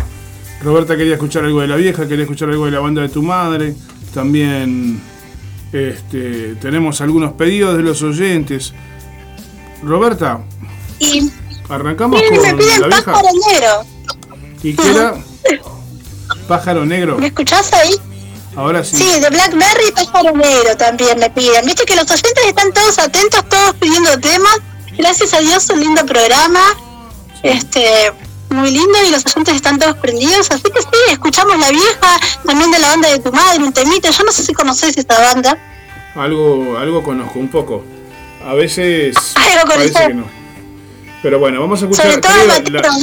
[0.59, 3.21] Roberta quería escuchar algo de la vieja, quería escuchar algo de la banda de tu
[3.21, 3.75] madre.
[4.11, 4.99] También
[5.71, 8.73] este, tenemos algunos pedidos de los oyentes.
[9.83, 10.39] Roberta,
[10.97, 11.29] Y
[11.69, 13.11] arrancamos miren, me con piden la vieja.
[13.11, 13.67] pájaro negro.
[14.63, 15.13] ¿Y qué era?
[16.47, 17.19] Pájaro negro.
[17.19, 17.93] ¿Me escuchás ahí?
[18.55, 18.97] Ahora sí.
[18.97, 21.65] Sí, de Blackberry y pájaro negro también me piden.
[21.65, 24.59] Viste que los oyentes están todos atentos, todos pidiendo temas.
[24.97, 26.61] Gracias a Dios, un lindo programa.
[27.41, 28.13] Este,
[28.49, 30.51] muy lindo y los oyentes están todos prendidos.
[30.51, 34.09] Así que sí, escuchamos la vieja, también de la banda de tu madre, un temita.
[34.11, 35.57] Yo no sé si conoces esta banda.
[36.15, 37.83] Algo, algo conozco, un poco.
[38.45, 40.25] A veces Algo parece que no.
[41.23, 42.93] Pero bueno, vamos a Sobre escuchar todo creo, la,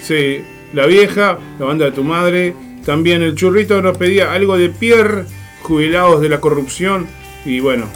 [0.00, 2.54] sí, la vieja, la banda de tu madre.
[2.86, 5.24] También el churrito nos pedía algo de Pierre,
[5.62, 7.08] jubilados de la corrupción.
[7.44, 7.86] Y bueno,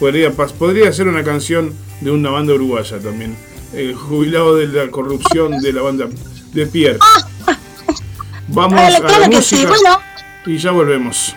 [0.00, 3.36] podría, podría ser una canción de una banda uruguaya también.
[3.72, 6.08] Eh, jubilado de la corrupción de la banda
[6.52, 6.98] de Pierre.
[8.48, 9.72] Vamos Claro, a la música
[10.44, 11.36] y ya volvemos.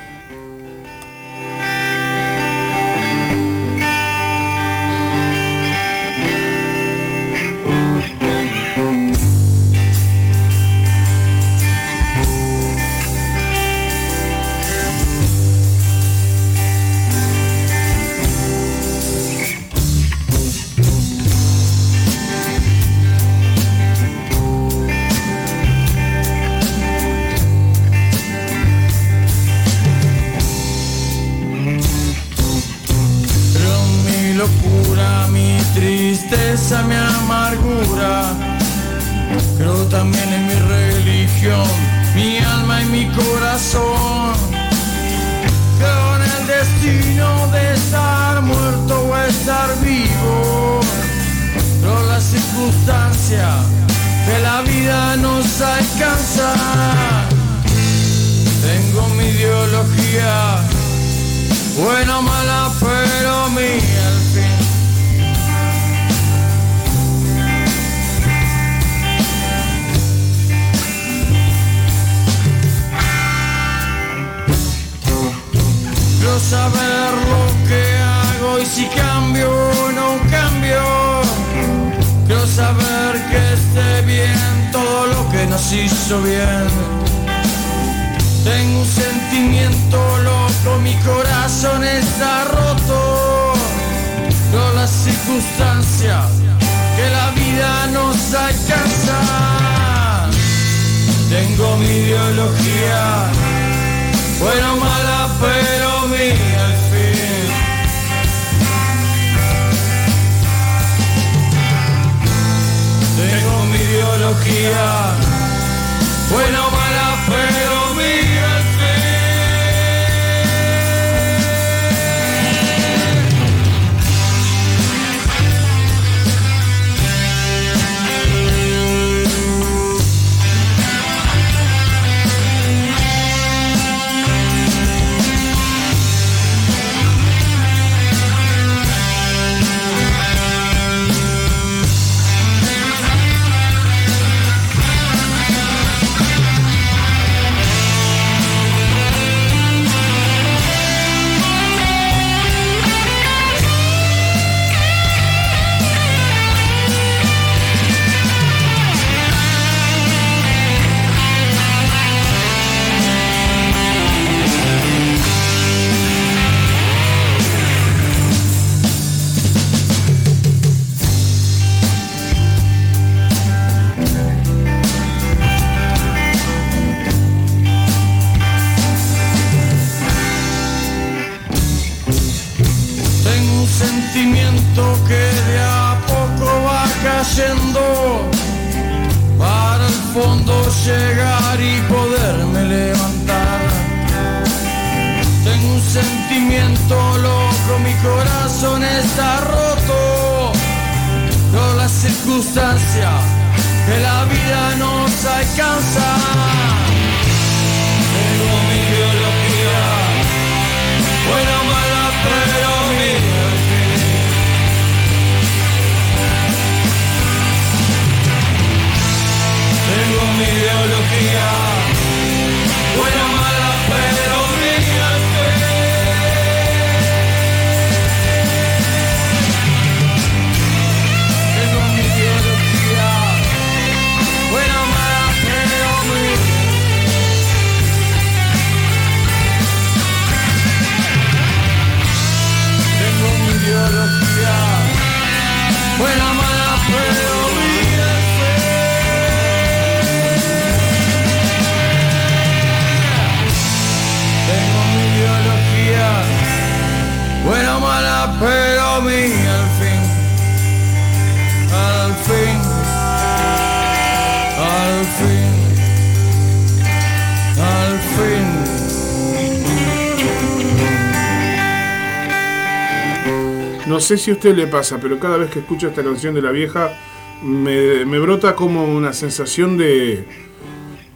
[274.03, 276.51] Sé si a usted le pasa, pero cada vez que escucho esta canción de la
[276.51, 276.95] vieja,
[277.41, 280.25] me, brota como una sensación de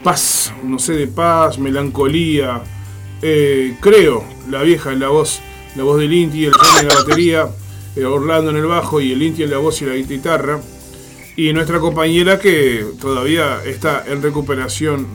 [0.03, 2.61] paz, no sé, de paz, melancolía.
[3.21, 5.41] Eh, creo, la vieja en la voz,
[5.75, 7.49] la voz del Inti, el Johnny en la batería,
[7.95, 10.59] eh, Orlando en el bajo y el Inti en la voz y la guitarra.
[11.35, 15.05] Y nuestra compañera que todavía está en recuperación,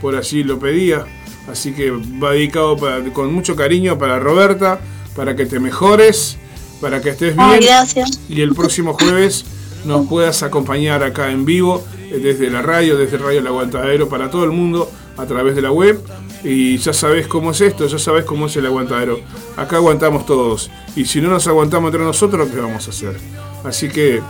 [0.00, 1.04] por así lo pedía.
[1.48, 2.76] Así que va dedicado
[3.12, 4.80] con mucho cariño para Roberta,
[5.16, 6.38] para que te mejores,
[6.84, 7.48] para que estés bien.
[7.48, 8.20] Ay, gracias.
[8.28, 9.46] Y el próximo jueves
[9.86, 14.30] nos puedas acompañar acá en vivo, eh, desde la radio, desde Radio El Aguantadero, para
[14.30, 15.98] todo el mundo, a través de la web.
[16.42, 19.18] Y ya sabes cómo es esto, ya sabes cómo es el aguantadero.
[19.56, 20.70] Acá aguantamos todos.
[20.94, 23.18] Y si no nos aguantamos entre nosotros, ¿qué vamos a hacer?
[23.64, 24.20] Así que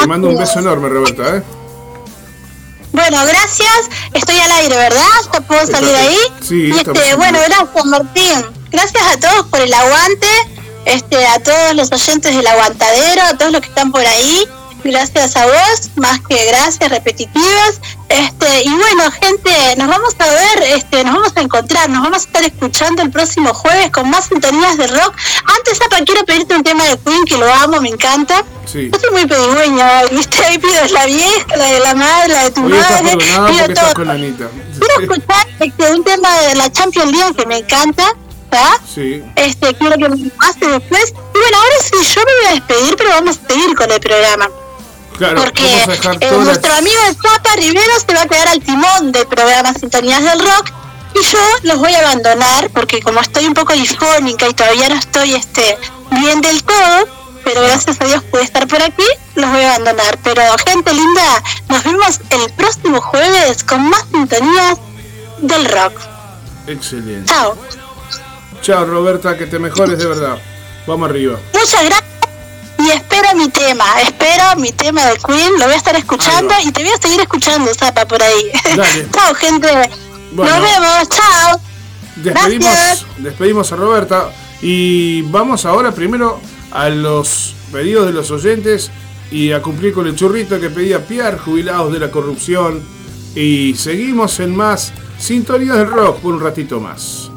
[0.00, 1.36] te mando un beso enorme, Roberta.
[1.36, 1.42] ¿eh?
[2.92, 3.90] Bueno, gracias.
[4.14, 5.04] Estoy al aire, ¿verdad?
[5.30, 6.16] ¿Ya puedo salir ahí?
[6.40, 8.62] Sí, este, en bueno, gracias Martín.
[8.70, 10.26] Gracias a todos por el aguante,
[10.84, 14.48] este, a todos los oyentes del aguantadero, a todos los que están por ahí.
[14.84, 17.80] Gracias a vos, más que gracias, repetitivas.
[18.08, 22.18] Este, y bueno, gente, nos vamos a ver, este, nos vamos a encontrar, nos vamos
[22.18, 25.14] a estar escuchando el próximo jueves con más sintonías de rock.
[25.56, 28.44] Antes, Zapa, quiero pedirte un tema de Queen que lo amo, me encanta.
[28.66, 28.90] Sí.
[28.92, 30.44] Yo soy muy pedigüeña, ¿viste?
[30.44, 33.94] Ahí pido la vieja, la de la madre, la de tu Hoy madre, pido todo.
[33.94, 38.14] Quiero escuchar este, un tema de la Champions League que me encanta,
[38.94, 39.22] Sí.
[39.36, 41.10] Este, quiero que me pase después.
[41.34, 44.00] Y bueno, ahora sí, yo me voy a despedir, pero vamos a seguir con el
[44.00, 44.48] programa.
[45.18, 49.26] Claro, porque eh, las- nuestro amigo Zapa Rivero se va a quedar al timón del
[49.26, 50.72] programa Sintonías del Rock
[51.14, 54.94] y yo los voy a abandonar porque como estoy un poco difónica y todavía no
[54.96, 55.78] estoy este
[56.12, 57.06] bien del todo,
[57.44, 60.18] pero gracias a Dios pude estar por aquí, los voy a abandonar.
[60.24, 64.78] Pero gente linda, nos vemos el próximo jueves con más sintonías
[65.38, 65.92] del rock.
[66.66, 67.26] Excelente.
[67.30, 67.54] Chao.
[68.62, 70.38] Chao, Roberta, que te mejores de verdad.
[70.86, 71.38] Vamos arriba.
[71.52, 72.04] Muchas gracias.
[72.78, 76.72] Y espero mi tema, espero mi tema de Queen, lo voy a estar escuchando y
[76.72, 78.50] te voy a seguir escuchando, Zapa, por ahí.
[79.12, 79.68] Chao, gente.
[80.32, 80.58] Bueno.
[80.58, 81.60] Nos vemos, chao.
[82.16, 83.06] Despedimos, Gracias.
[83.18, 84.32] despedimos a Roberta
[84.62, 86.40] y vamos ahora primero
[86.70, 88.90] a los pedidos de los oyentes
[89.30, 92.82] y a cumplir con el churrito que pedía Pierre, jubilados de la corrupción.
[93.34, 97.31] Y seguimos en más Sintonías del Rock por un ratito más.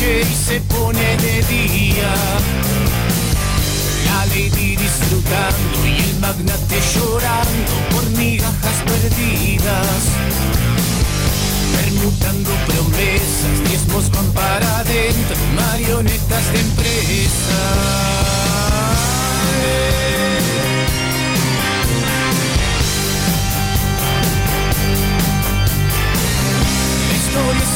[0.00, 2.14] Y se pone de día.
[4.06, 10.02] La lady disfrutando y el magnate llorando por migajas perdidas.
[11.80, 17.58] Permutando promesas, diezmos van para adentro, marionetas de empresa.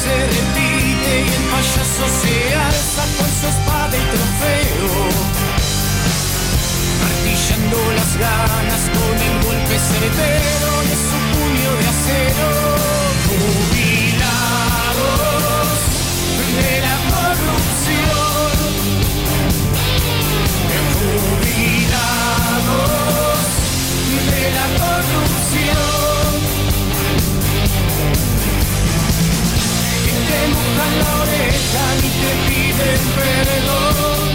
[0.03, 0.72] Se repite
[1.15, 4.91] y el payaso se alza con su espada y trofeo.
[7.03, 12.49] Martillando las ganas con el golpe certero de su puño de acero.
[13.29, 14.21] Jubilados
[16.57, 18.57] de la corrupción.
[21.75, 22.23] Jubilados
[24.31, 25.32] de la corrupción.
[30.33, 34.29] Te mojan la oreja y te piden perdón.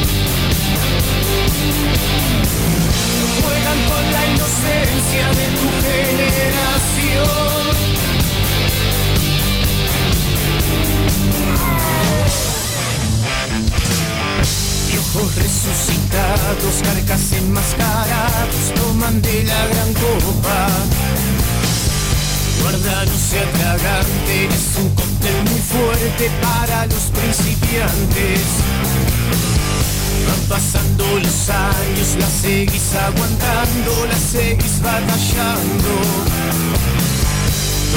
[3.41, 7.37] Juegan con la inocencia de tu generación.
[14.91, 20.59] Y ojos resucitados, carcas enmascarados, toman de la gran copa.
[22.61, 24.89] Guarda, no se atraganten, es un
[25.49, 28.41] muy fuerte para los principiantes.
[30.27, 35.91] Van pasando los años, la seguís aguantando, la seguís batallando.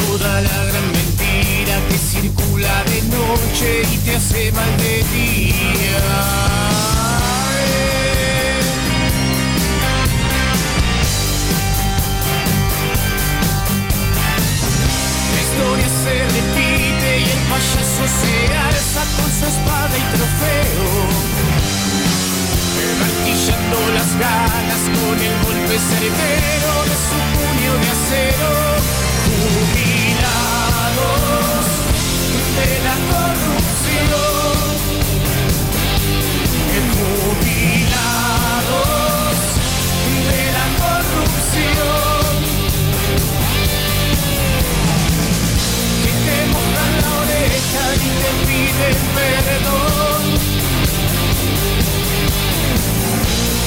[0.06, 6.50] Toda la gran mentira que circula de noche y te hace mal de día.
[16.02, 16.79] Se repite
[17.60, 20.88] payaso se alza con su espada y trofeo,
[23.00, 28.52] martillando las ganas con el golpe certero de su puño de acero.
[29.40, 30.42] Jubilados
[32.56, 34.24] de la corrupción,
[37.30, 38.28] jubilados
[40.28, 42.09] de la corrupción.
[47.70, 50.22] marchan y te piden perdón.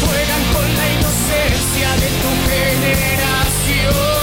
[0.01, 4.13] Juegan con la inocencia de tu generación.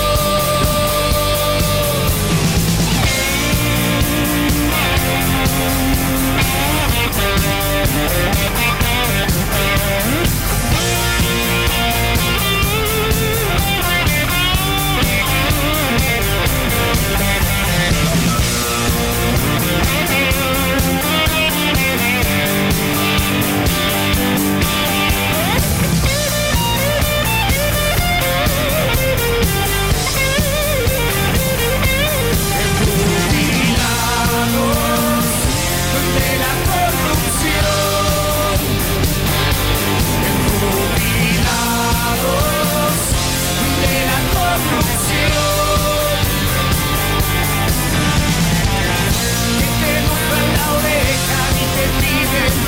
[52.33, 52.60] Yeah.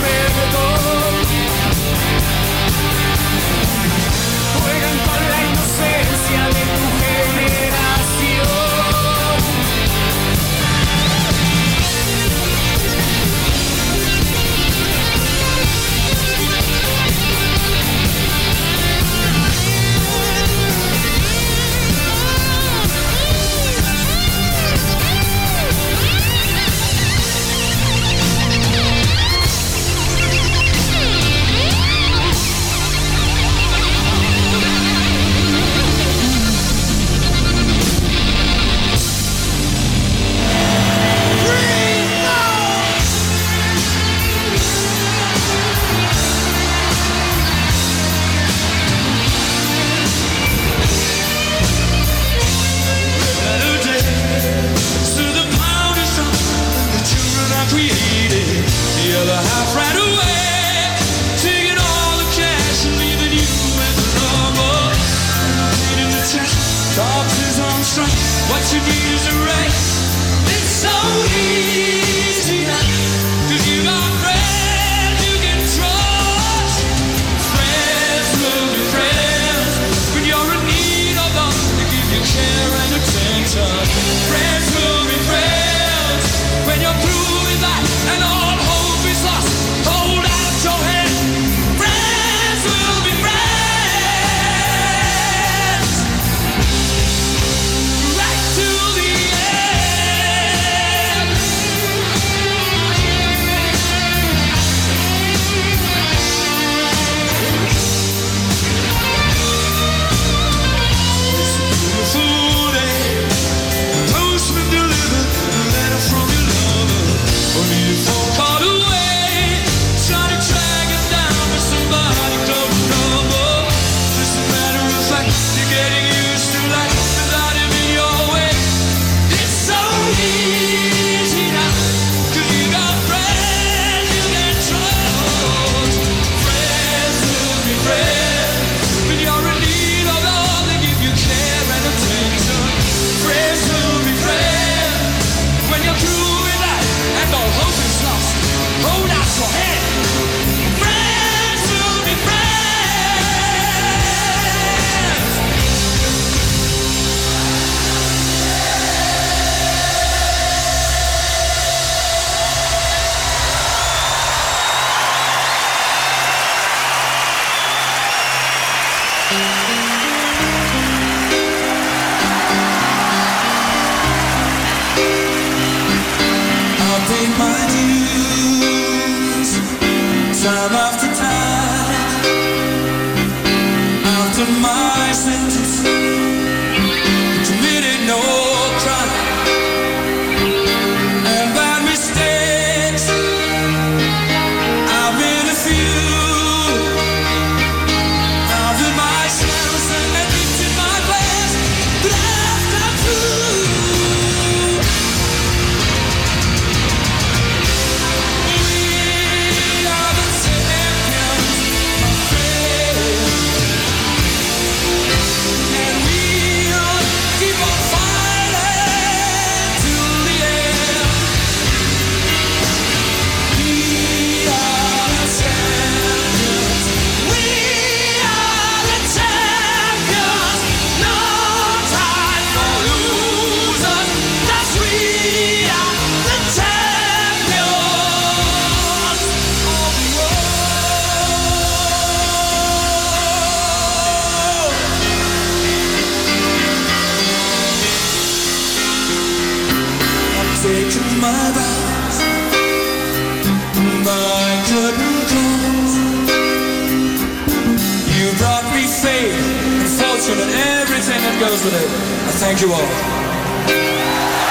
[261.65, 261.89] listening.
[262.27, 264.42] I thank you all.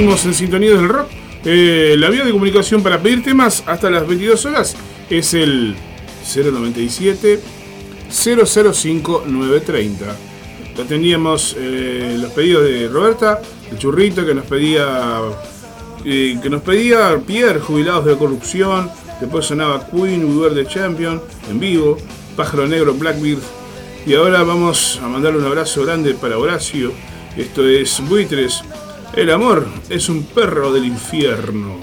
[0.00, 1.08] En sintonía del rock.
[1.44, 4.74] Eh, la vía de comunicación para pedir temas hasta las 22 horas
[5.10, 5.74] es el
[6.34, 7.40] 097
[8.10, 10.16] 005 930.
[10.76, 15.20] Ya teníamos los pedidos de Roberta, el churrito que nos pedía
[16.04, 18.90] eh, que nos pedía Pierre, jubilados de corrupción.
[19.20, 21.20] Después sonaba Queen, We Were the Champion,
[21.50, 21.98] en vivo.
[22.36, 23.42] Pájaro Negro, Blackbeard.
[24.06, 26.92] Y ahora vamos a mandarle un abrazo grande para Horacio.
[27.36, 28.62] Esto es Buitres.
[29.14, 31.80] El amor es un perro del infierno.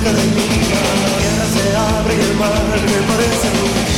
[0.00, 0.48] Cerca de mí,
[1.02, 3.88] la tierra se abre y el mar me parece luz.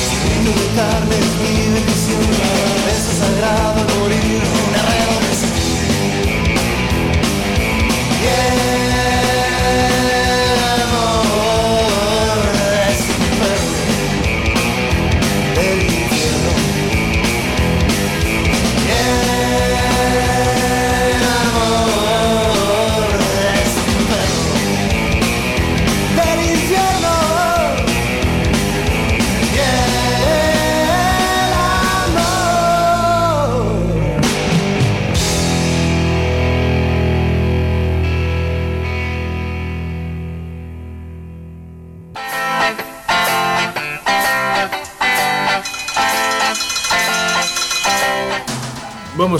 [0.00, 2.24] Espíritu de carne es mi bendición,
[2.86, 3.89] beso sagrado al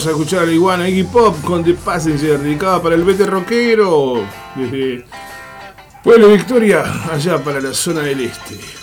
[0.01, 4.25] Vamos a escuchar a Iguana Iggy Pop con The Passenger, dedicada para el vete rockero.
[4.57, 5.05] Desde
[6.03, 8.80] Pueblo Victoria, allá para la zona del este.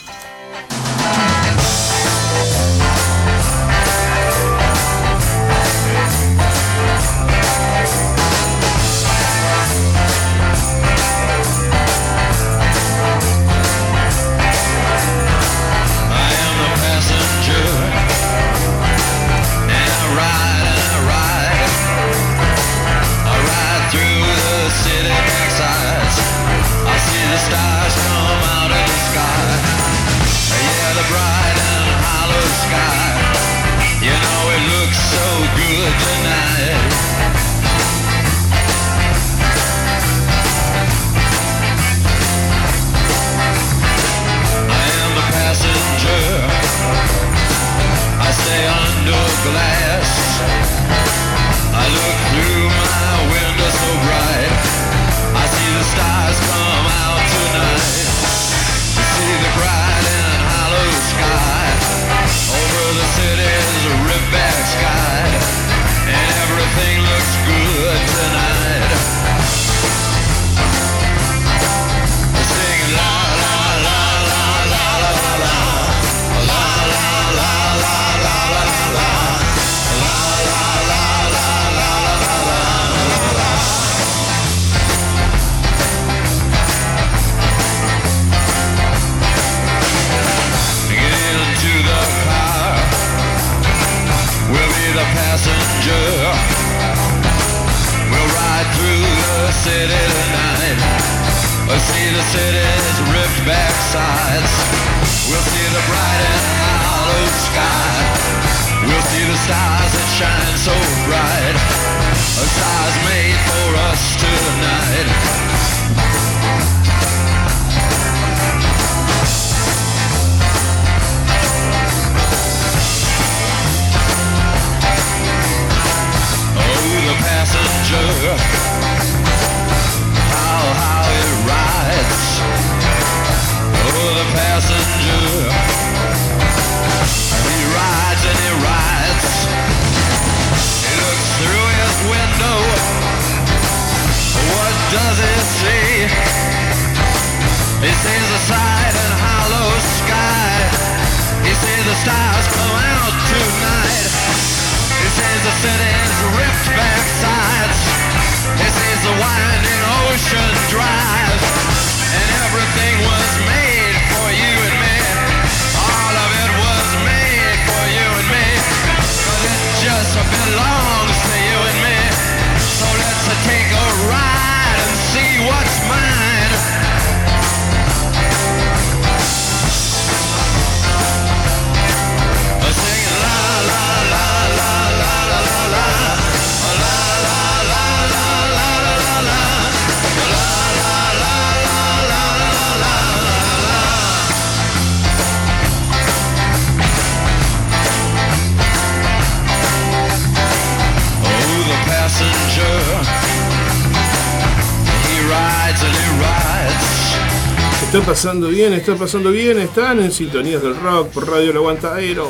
[208.08, 212.26] pasando bien, está pasando bien, están en sintonías del rock por Radio El Aguantadero.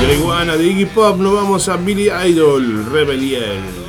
[0.00, 3.81] De la iguana de Iggy Pop nos vamos a Billy Idol, Rebeliel.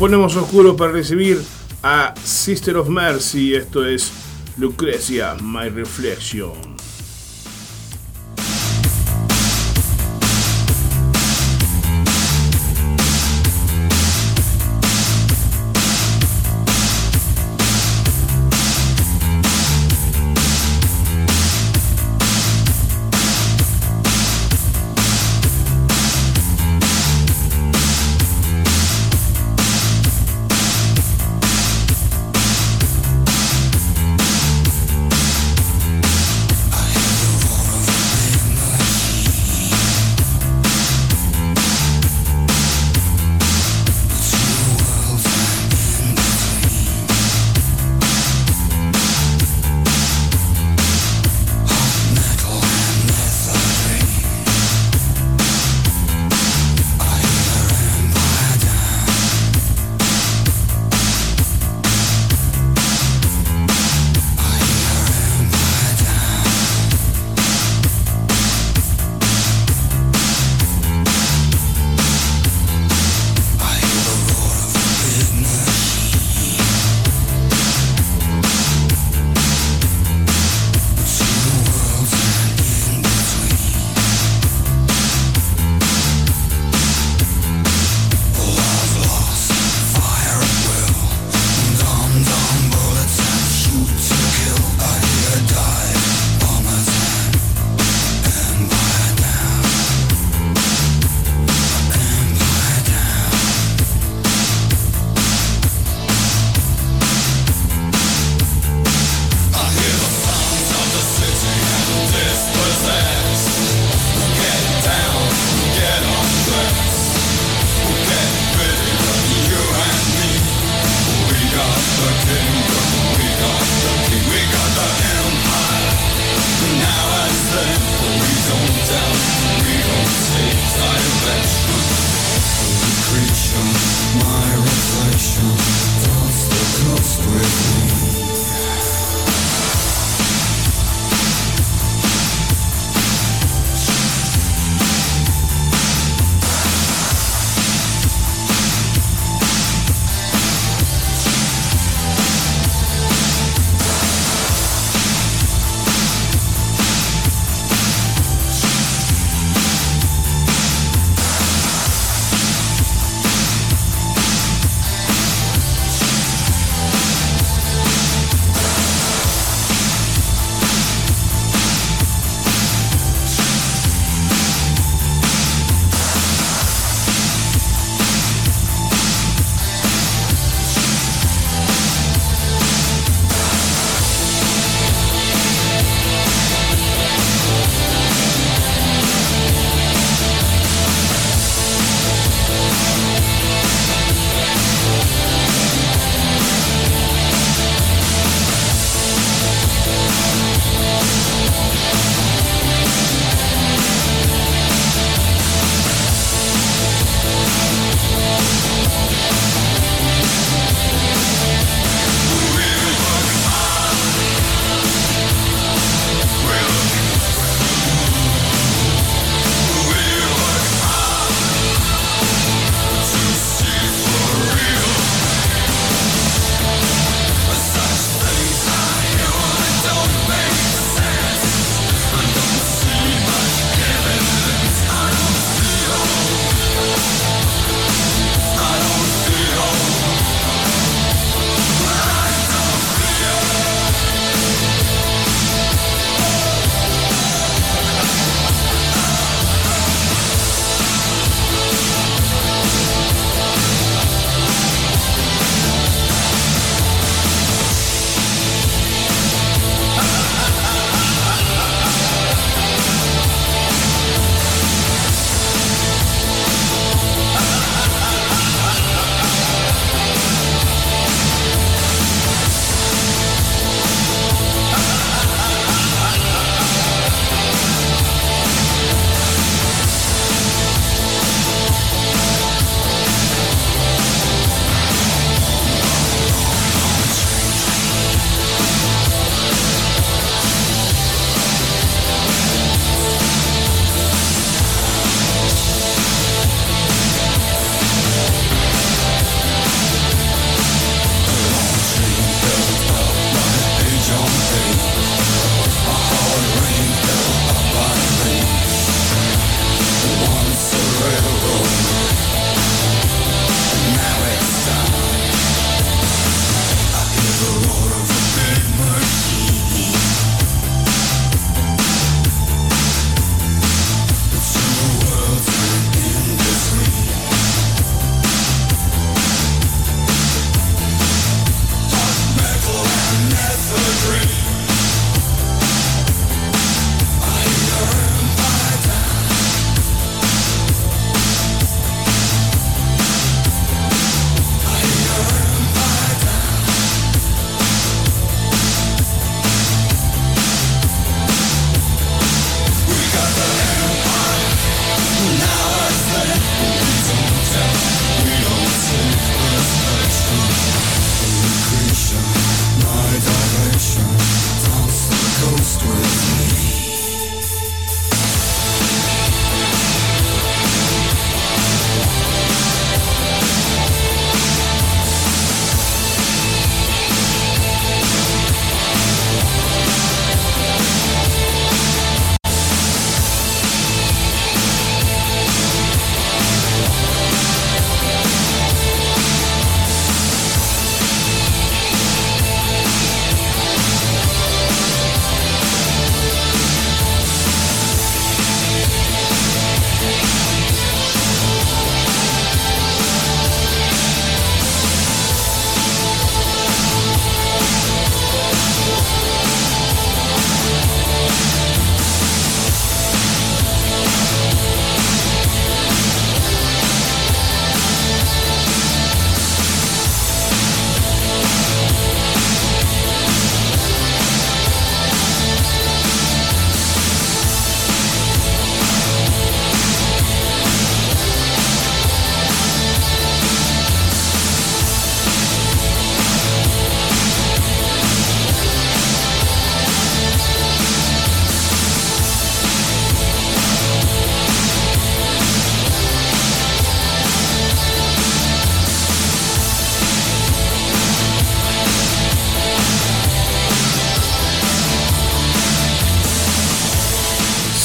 [0.00, 1.42] Ponemos oscuros para recibir
[1.82, 3.54] a Sister of Mercy.
[3.54, 4.10] Esto es
[4.56, 6.69] Lucrecia, My Reflection.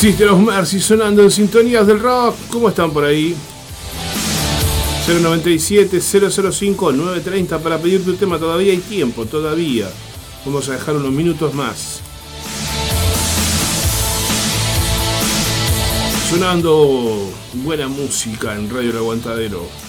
[0.06, 2.36] Mercy sonando en sintonías del rock.
[2.52, 3.36] ¿Cómo están por ahí?
[5.08, 8.38] 097-005-930 para pedir tu tema.
[8.38, 9.90] Todavía hay tiempo, todavía.
[10.46, 12.02] Vamos a dejar unos minutos más.
[16.30, 19.85] Sonando buena música en Radio El Aguantadero.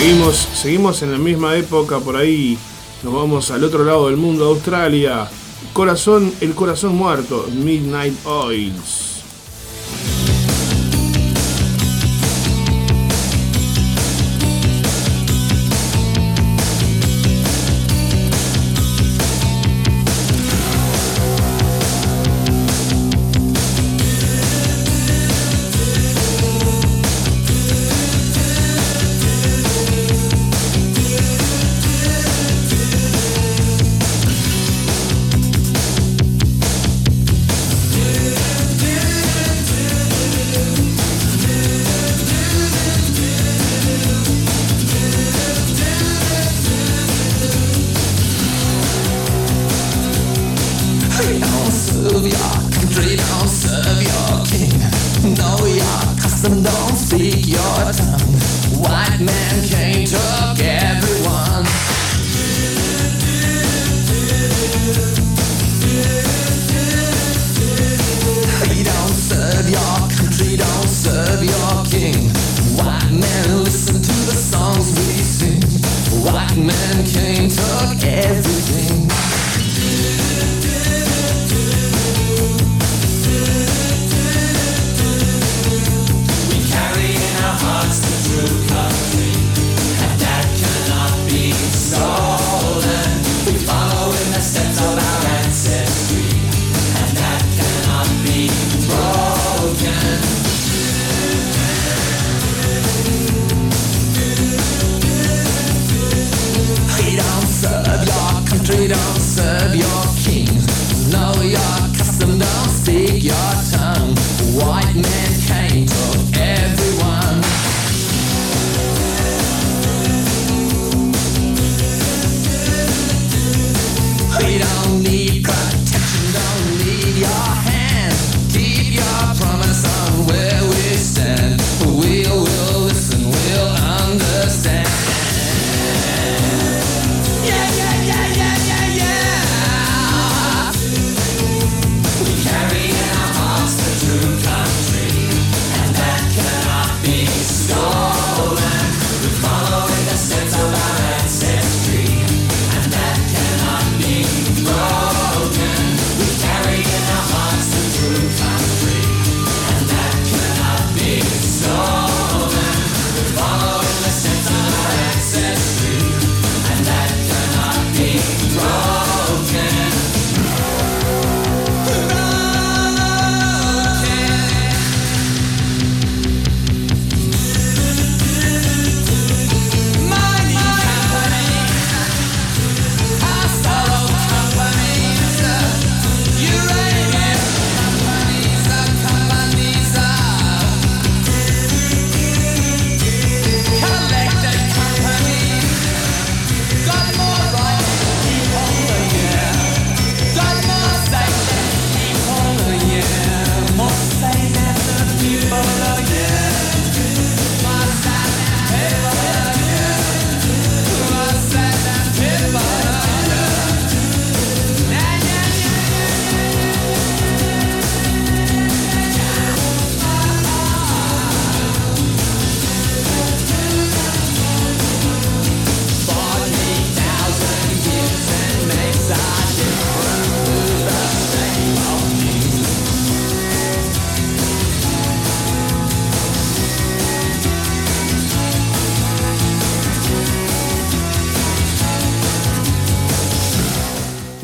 [0.00, 2.56] Seguimos, seguimos en la misma época por ahí.
[3.02, 5.28] Nos vamos al otro lado del mundo, Australia.
[5.74, 9.09] Corazón, el corazón muerto, Midnight Oils.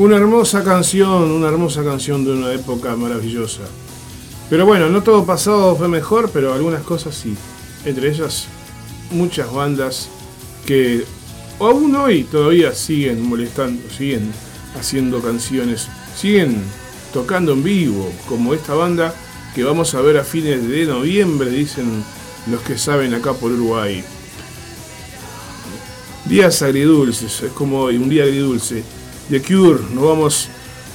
[0.06, 3.62] Una hermosa canción, una hermosa canción de una época maravillosa.
[4.48, 7.34] Pero bueno, no todo pasado fue mejor, pero algunas cosas sí.
[7.84, 8.46] Entre ellas,
[9.10, 10.08] muchas bandas
[10.64, 11.04] que
[11.58, 14.30] aún hoy todavía siguen molestando, siguen
[14.78, 16.62] haciendo canciones, siguen
[17.12, 19.12] tocando en vivo, como esta banda
[19.56, 22.04] que vamos a ver a fines de noviembre, dicen
[22.48, 24.04] los que saben acá por Uruguay.
[26.26, 28.84] Días agridulces, es como un día agridulce.
[29.28, 30.48] The Cure, nos vamos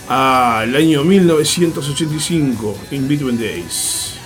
[0.08, 4.21] al año 1985, In Between Days.